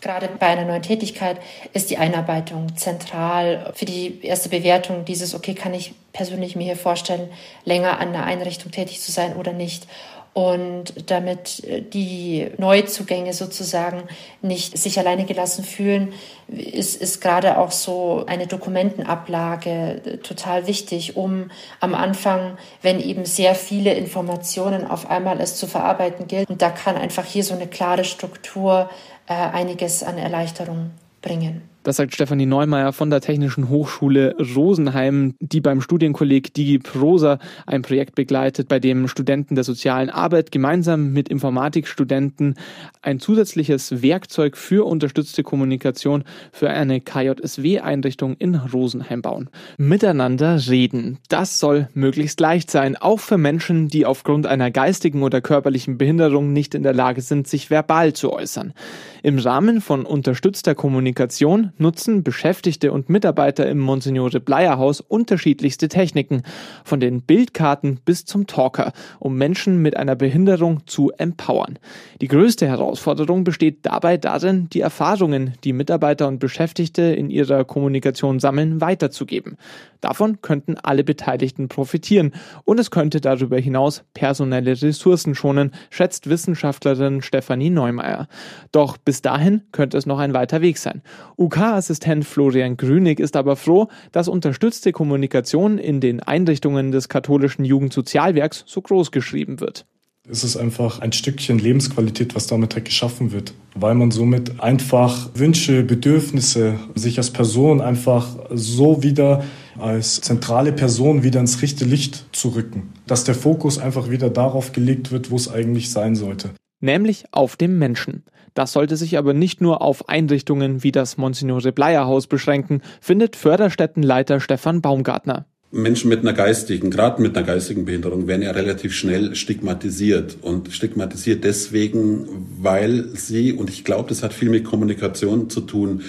Gerade 0.00 0.28
bei 0.38 0.46
einer 0.46 0.64
neuen 0.64 0.82
Tätigkeit 0.82 1.38
ist 1.74 1.90
die 1.90 1.98
Einarbeitung 1.98 2.76
zentral 2.76 3.70
für 3.74 3.84
die 3.84 4.24
erste 4.24 4.48
Bewertung 4.48 5.04
dieses, 5.04 5.34
okay, 5.34 5.54
kann 5.54 5.74
ich 5.74 5.92
persönlich 6.12 6.56
mir 6.56 6.64
hier 6.64 6.76
vorstellen, 6.76 7.28
länger 7.64 8.00
an 8.00 8.08
einer 8.08 8.24
Einrichtung 8.24 8.72
tätig 8.72 9.00
zu 9.00 9.12
sein 9.12 9.36
oder 9.36 9.52
nicht. 9.52 9.86
Und 10.32 11.10
damit 11.10 11.64
äh, 11.64 11.82
die 11.82 12.50
Neuzugänge 12.56 13.32
sozusagen 13.32 14.04
nicht 14.42 14.78
sich 14.78 14.98
alleine 14.98 15.24
gelassen 15.24 15.64
fühlen, 15.64 16.12
ist, 16.46 17.00
ist 17.00 17.20
gerade 17.20 17.58
auch 17.58 17.72
so 17.72 18.24
eine 18.26 18.46
Dokumentenablage 18.46 19.70
äh, 20.04 20.16
total 20.18 20.66
wichtig, 20.68 21.16
um 21.16 21.50
am 21.80 21.94
Anfang, 21.94 22.58
wenn 22.80 23.00
eben 23.00 23.24
sehr 23.24 23.56
viele 23.56 23.94
Informationen 23.94 24.86
auf 24.86 25.10
einmal 25.10 25.40
es 25.40 25.56
zu 25.56 25.66
verarbeiten 25.66 26.28
gilt, 26.28 26.48
und 26.48 26.62
da 26.62 26.70
kann 26.70 26.96
einfach 26.96 27.24
hier 27.24 27.42
so 27.42 27.54
eine 27.54 27.66
klare 27.66 28.04
Struktur 28.04 28.88
äh, 29.26 29.32
einiges 29.32 30.02
an 30.04 30.16
Erleichterung 30.16 30.92
bringen. 31.22 31.69
Das 31.82 31.96
sagt 31.96 32.12
Stefanie 32.12 32.44
Neumeier 32.44 32.92
von 32.92 33.08
der 33.08 33.22
Technischen 33.22 33.70
Hochschule 33.70 34.36
Rosenheim, 34.54 35.34
die 35.40 35.62
beim 35.62 35.80
Studienkolleg 35.80 36.52
DigiProsa 36.52 37.38
ein 37.66 37.80
Projekt 37.80 38.14
begleitet, 38.14 38.68
bei 38.68 38.78
dem 38.78 39.08
Studenten 39.08 39.54
der 39.54 39.64
sozialen 39.64 40.10
Arbeit 40.10 40.52
gemeinsam 40.52 41.14
mit 41.14 41.30
Informatikstudenten 41.30 42.56
ein 43.00 43.18
zusätzliches 43.18 44.02
Werkzeug 44.02 44.58
für 44.58 44.86
unterstützte 44.86 45.42
Kommunikation 45.42 46.24
für 46.52 46.68
eine 46.68 47.00
KJSW-Einrichtung 47.00 48.36
in 48.38 48.56
Rosenheim 48.56 49.22
bauen. 49.22 49.48
Miteinander 49.78 50.60
reden. 50.68 51.16
Das 51.30 51.60
soll 51.60 51.88
möglichst 51.94 52.40
leicht 52.40 52.70
sein, 52.70 52.96
auch 52.96 53.20
für 53.20 53.38
Menschen, 53.38 53.88
die 53.88 54.04
aufgrund 54.04 54.46
einer 54.46 54.70
geistigen 54.70 55.22
oder 55.22 55.40
körperlichen 55.40 55.96
Behinderung 55.96 56.52
nicht 56.52 56.74
in 56.74 56.82
der 56.82 56.92
Lage 56.92 57.22
sind, 57.22 57.48
sich 57.48 57.70
verbal 57.70 58.12
zu 58.12 58.34
äußern. 58.34 58.74
Im 59.22 59.38
Rahmen 59.38 59.82
von 59.82 60.06
unterstützter 60.06 60.74
Kommunikation 60.74 61.72
nutzen 61.76 62.22
Beschäftigte 62.22 62.90
und 62.90 63.10
Mitarbeiter 63.10 63.68
im 63.68 63.78
Monsignore 63.78 64.40
Bleier 64.40 64.78
Haus 64.78 65.02
unterschiedlichste 65.02 65.88
Techniken, 65.88 66.42
von 66.84 67.00
den 67.00 67.20
Bildkarten 67.20 68.00
bis 68.02 68.24
zum 68.24 68.46
Talker, 68.46 68.92
um 69.18 69.36
Menschen 69.36 69.82
mit 69.82 69.96
einer 69.96 70.16
Behinderung 70.16 70.86
zu 70.86 71.10
empowern. 71.18 71.78
Die 72.22 72.28
größte 72.28 72.66
Herausforderung 72.66 73.44
besteht 73.44 73.80
dabei 73.82 74.16
darin, 74.16 74.68
die 74.70 74.80
Erfahrungen, 74.80 75.52
die 75.64 75.74
Mitarbeiter 75.74 76.26
und 76.26 76.38
Beschäftigte 76.38 77.02
in 77.02 77.28
ihrer 77.28 77.64
Kommunikation 77.64 78.40
sammeln, 78.40 78.80
weiterzugeben. 78.80 79.58
Davon 80.00 80.40
könnten 80.40 80.76
alle 80.82 81.04
Beteiligten 81.04 81.68
profitieren 81.68 82.32
und 82.64 82.80
es 82.80 82.90
könnte 82.90 83.20
darüber 83.20 83.58
hinaus 83.58 84.02
personelle 84.14 84.80
Ressourcen 84.80 85.34
schonen, 85.34 85.72
schätzt 85.90 86.30
Wissenschaftlerin 86.30 87.20
Stefanie 87.20 87.68
Neumeier. 87.68 88.26
Doch 88.72 88.96
bis 89.10 89.22
dahin 89.22 89.62
könnte 89.72 89.98
es 89.98 90.06
noch 90.06 90.20
ein 90.20 90.34
weiter 90.34 90.60
Weg 90.60 90.78
sein. 90.78 91.02
UK-Assistent 91.36 92.24
Florian 92.24 92.76
Grünig 92.76 93.18
ist 93.18 93.34
aber 93.34 93.56
froh, 93.56 93.88
dass 94.12 94.28
unterstützte 94.28 94.92
Kommunikation 94.92 95.78
in 95.78 96.00
den 96.00 96.20
Einrichtungen 96.20 96.92
des 96.92 97.08
katholischen 97.08 97.64
Jugendsozialwerks 97.64 98.62
so 98.68 98.80
groß 98.80 99.10
geschrieben 99.10 99.58
wird. 99.58 99.84
Es 100.30 100.44
ist 100.44 100.56
einfach 100.56 101.00
ein 101.00 101.10
Stückchen 101.10 101.58
Lebensqualität, 101.58 102.36
was 102.36 102.46
damit 102.46 102.76
halt 102.76 102.84
geschaffen 102.84 103.32
wird, 103.32 103.52
weil 103.74 103.96
man 103.96 104.12
somit 104.12 104.60
einfach 104.60 105.30
Wünsche, 105.34 105.82
Bedürfnisse 105.82 106.78
sich 106.94 107.18
als 107.18 107.32
Person 107.32 107.80
einfach 107.80 108.28
so 108.50 109.02
wieder 109.02 109.42
als 109.76 110.20
zentrale 110.20 110.70
Person 110.72 111.24
wieder 111.24 111.40
ins 111.40 111.62
rechte 111.62 111.84
Licht 111.84 112.26
zu 112.30 112.50
rücken. 112.50 112.92
Dass 113.08 113.24
der 113.24 113.34
Fokus 113.34 113.80
einfach 113.80 114.08
wieder 114.08 114.30
darauf 114.30 114.70
gelegt 114.70 115.10
wird, 115.10 115.32
wo 115.32 115.36
es 115.36 115.50
eigentlich 115.52 115.90
sein 115.90 116.14
sollte. 116.14 116.50
Nämlich 116.80 117.24
auf 117.32 117.56
dem 117.56 117.78
Menschen. 117.78 118.22
Das 118.54 118.72
sollte 118.72 118.96
sich 118.96 119.18
aber 119.18 119.34
nicht 119.34 119.60
nur 119.60 119.82
auf 119.82 120.08
Einrichtungen 120.08 120.82
wie 120.82 120.92
das 120.92 121.16
Monsignore 121.16 121.72
Bleier 121.72 122.06
Haus 122.06 122.26
beschränken, 122.26 122.82
findet 123.00 123.36
Förderstättenleiter 123.36 124.40
Stefan 124.40 124.80
Baumgartner. 124.80 125.46
Menschen 125.72 126.08
mit 126.08 126.20
einer 126.20 126.32
geistigen, 126.32 126.90
gerade 126.90 127.22
mit 127.22 127.36
einer 127.36 127.46
geistigen 127.46 127.84
Behinderung, 127.84 128.26
werden 128.26 128.42
ja 128.42 128.50
relativ 128.50 128.92
schnell 128.92 129.36
stigmatisiert. 129.36 130.38
Und 130.42 130.72
stigmatisiert 130.72 131.44
deswegen, 131.44 132.26
weil 132.60 133.10
sie, 133.14 133.52
und 133.52 133.70
ich 133.70 133.84
glaube, 133.84 134.08
das 134.08 134.24
hat 134.24 134.32
viel 134.32 134.48
mit 134.50 134.64
Kommunikation 134.64 135.48
zu 135.48 135.60
tun, 135.60 136.02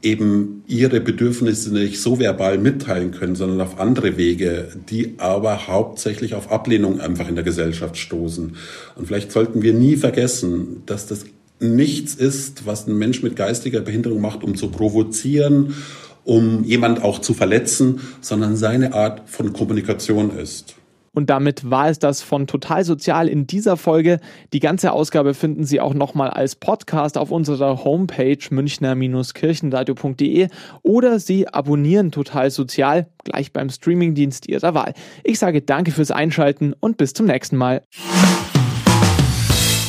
eben 0.00 0.64
ihre 0.66 1.00
Bedürfnisse 1.00 1.72
nicht 1.72 2.00
so 2.00 2.18
verbal 2.18 2.58
mitteilen 2.58 3.12
können, 3.12 3.36
sondern 3.36 3.60
auf 3.60 3.78
andere 3.78 4.16
Wege, 4.16 4.68
die 4.88 5.14
aber 5.18 5.68
hauptsächlich 5.68 6.34
auf 6.34 6.50
Ablehnung 6.50 7.00
einfach 7.00 7.28
in 7.28 7.36
der 7.36 7.44
Gesellschaft 7.44 7.96
stoßen. 7.96 8.56
Und 8.96 9.06
vielleicht 9.06 9.30
sollten 9.30 9.62
wir 9.62 9.74
nie 9.74 9.96
vergessen, 9.96 10.82
dass 10.86 11.06
das 11.06 11.26
nichts 11.62 12.14
ist, 12.14 12.66
was 12.66 12.86
ein 12.86 12.96
Mensch 12.96 13.22
mit 13.22 13.36
geistiger 13.36 13.80
Behinderung 13.80 14.20
macht, 14.20 14.44
um 14.44 14.56
zu 14.56 14.68
provozieren, 14.68 15.74
um 16.24 16.64
jemand 16.64 17.02
auch 17.02 17.20
zu 17.20 17.34
verletzen, 17.34 18.00
sondern 18.20 18.56
seine 18.56 18.94
Art 18.94 19.28
von 19.28 19.52
Kommunikation 19.52 20.36
ist. 20.36 20.76
Und 21.14 21.28
damit 21.28 21.70
war 21.70 21.90
es 21.90 21.98
das 21.98 22.22
von 22.22 22.46
Total 22.46 22.84
Sozial 22.84 23.28
in 23.28 23.46
dieser 23.46 23.76
Folge. 23.76 24.18
Die 24.54 24.60
ganze 24.60 24.92
Ausgabe 24.92 25.34
finden 25.34 25.64
Sie 25.64 25.78
auch 25.78 25.92
nochmal 25.92 26.30
als 26.30 26.56
Podcast 26.56 27.18
auf 27.18 27.30
unserer 27.30 27.84
Homepage 27.84 28.38
münchner-kirchenradio.de 28.48 30.48
oder 30.82 31.18
Sie 31.18 31.48
abonnieren 31.48 32.12
Total 32.12 32.50
Sozial 32.50 33.08
gleich 33.24 33.52
beim 33.52 33.68
Streamingdienst 33.68 34.48
Ihrer 34.48 34.74
Wahl. 34.74 34.94
Ich 35.22 35.38
sage 35.38 35.60
danke 35.60 35.90
fürs 35.90 36.10
Einschalten 36.10 36.74
und 36.80 36.96
bis 36.96 37.12
zum 37.12 37.26
nächsten 37.26 37.56
Mal. 37.56 37.82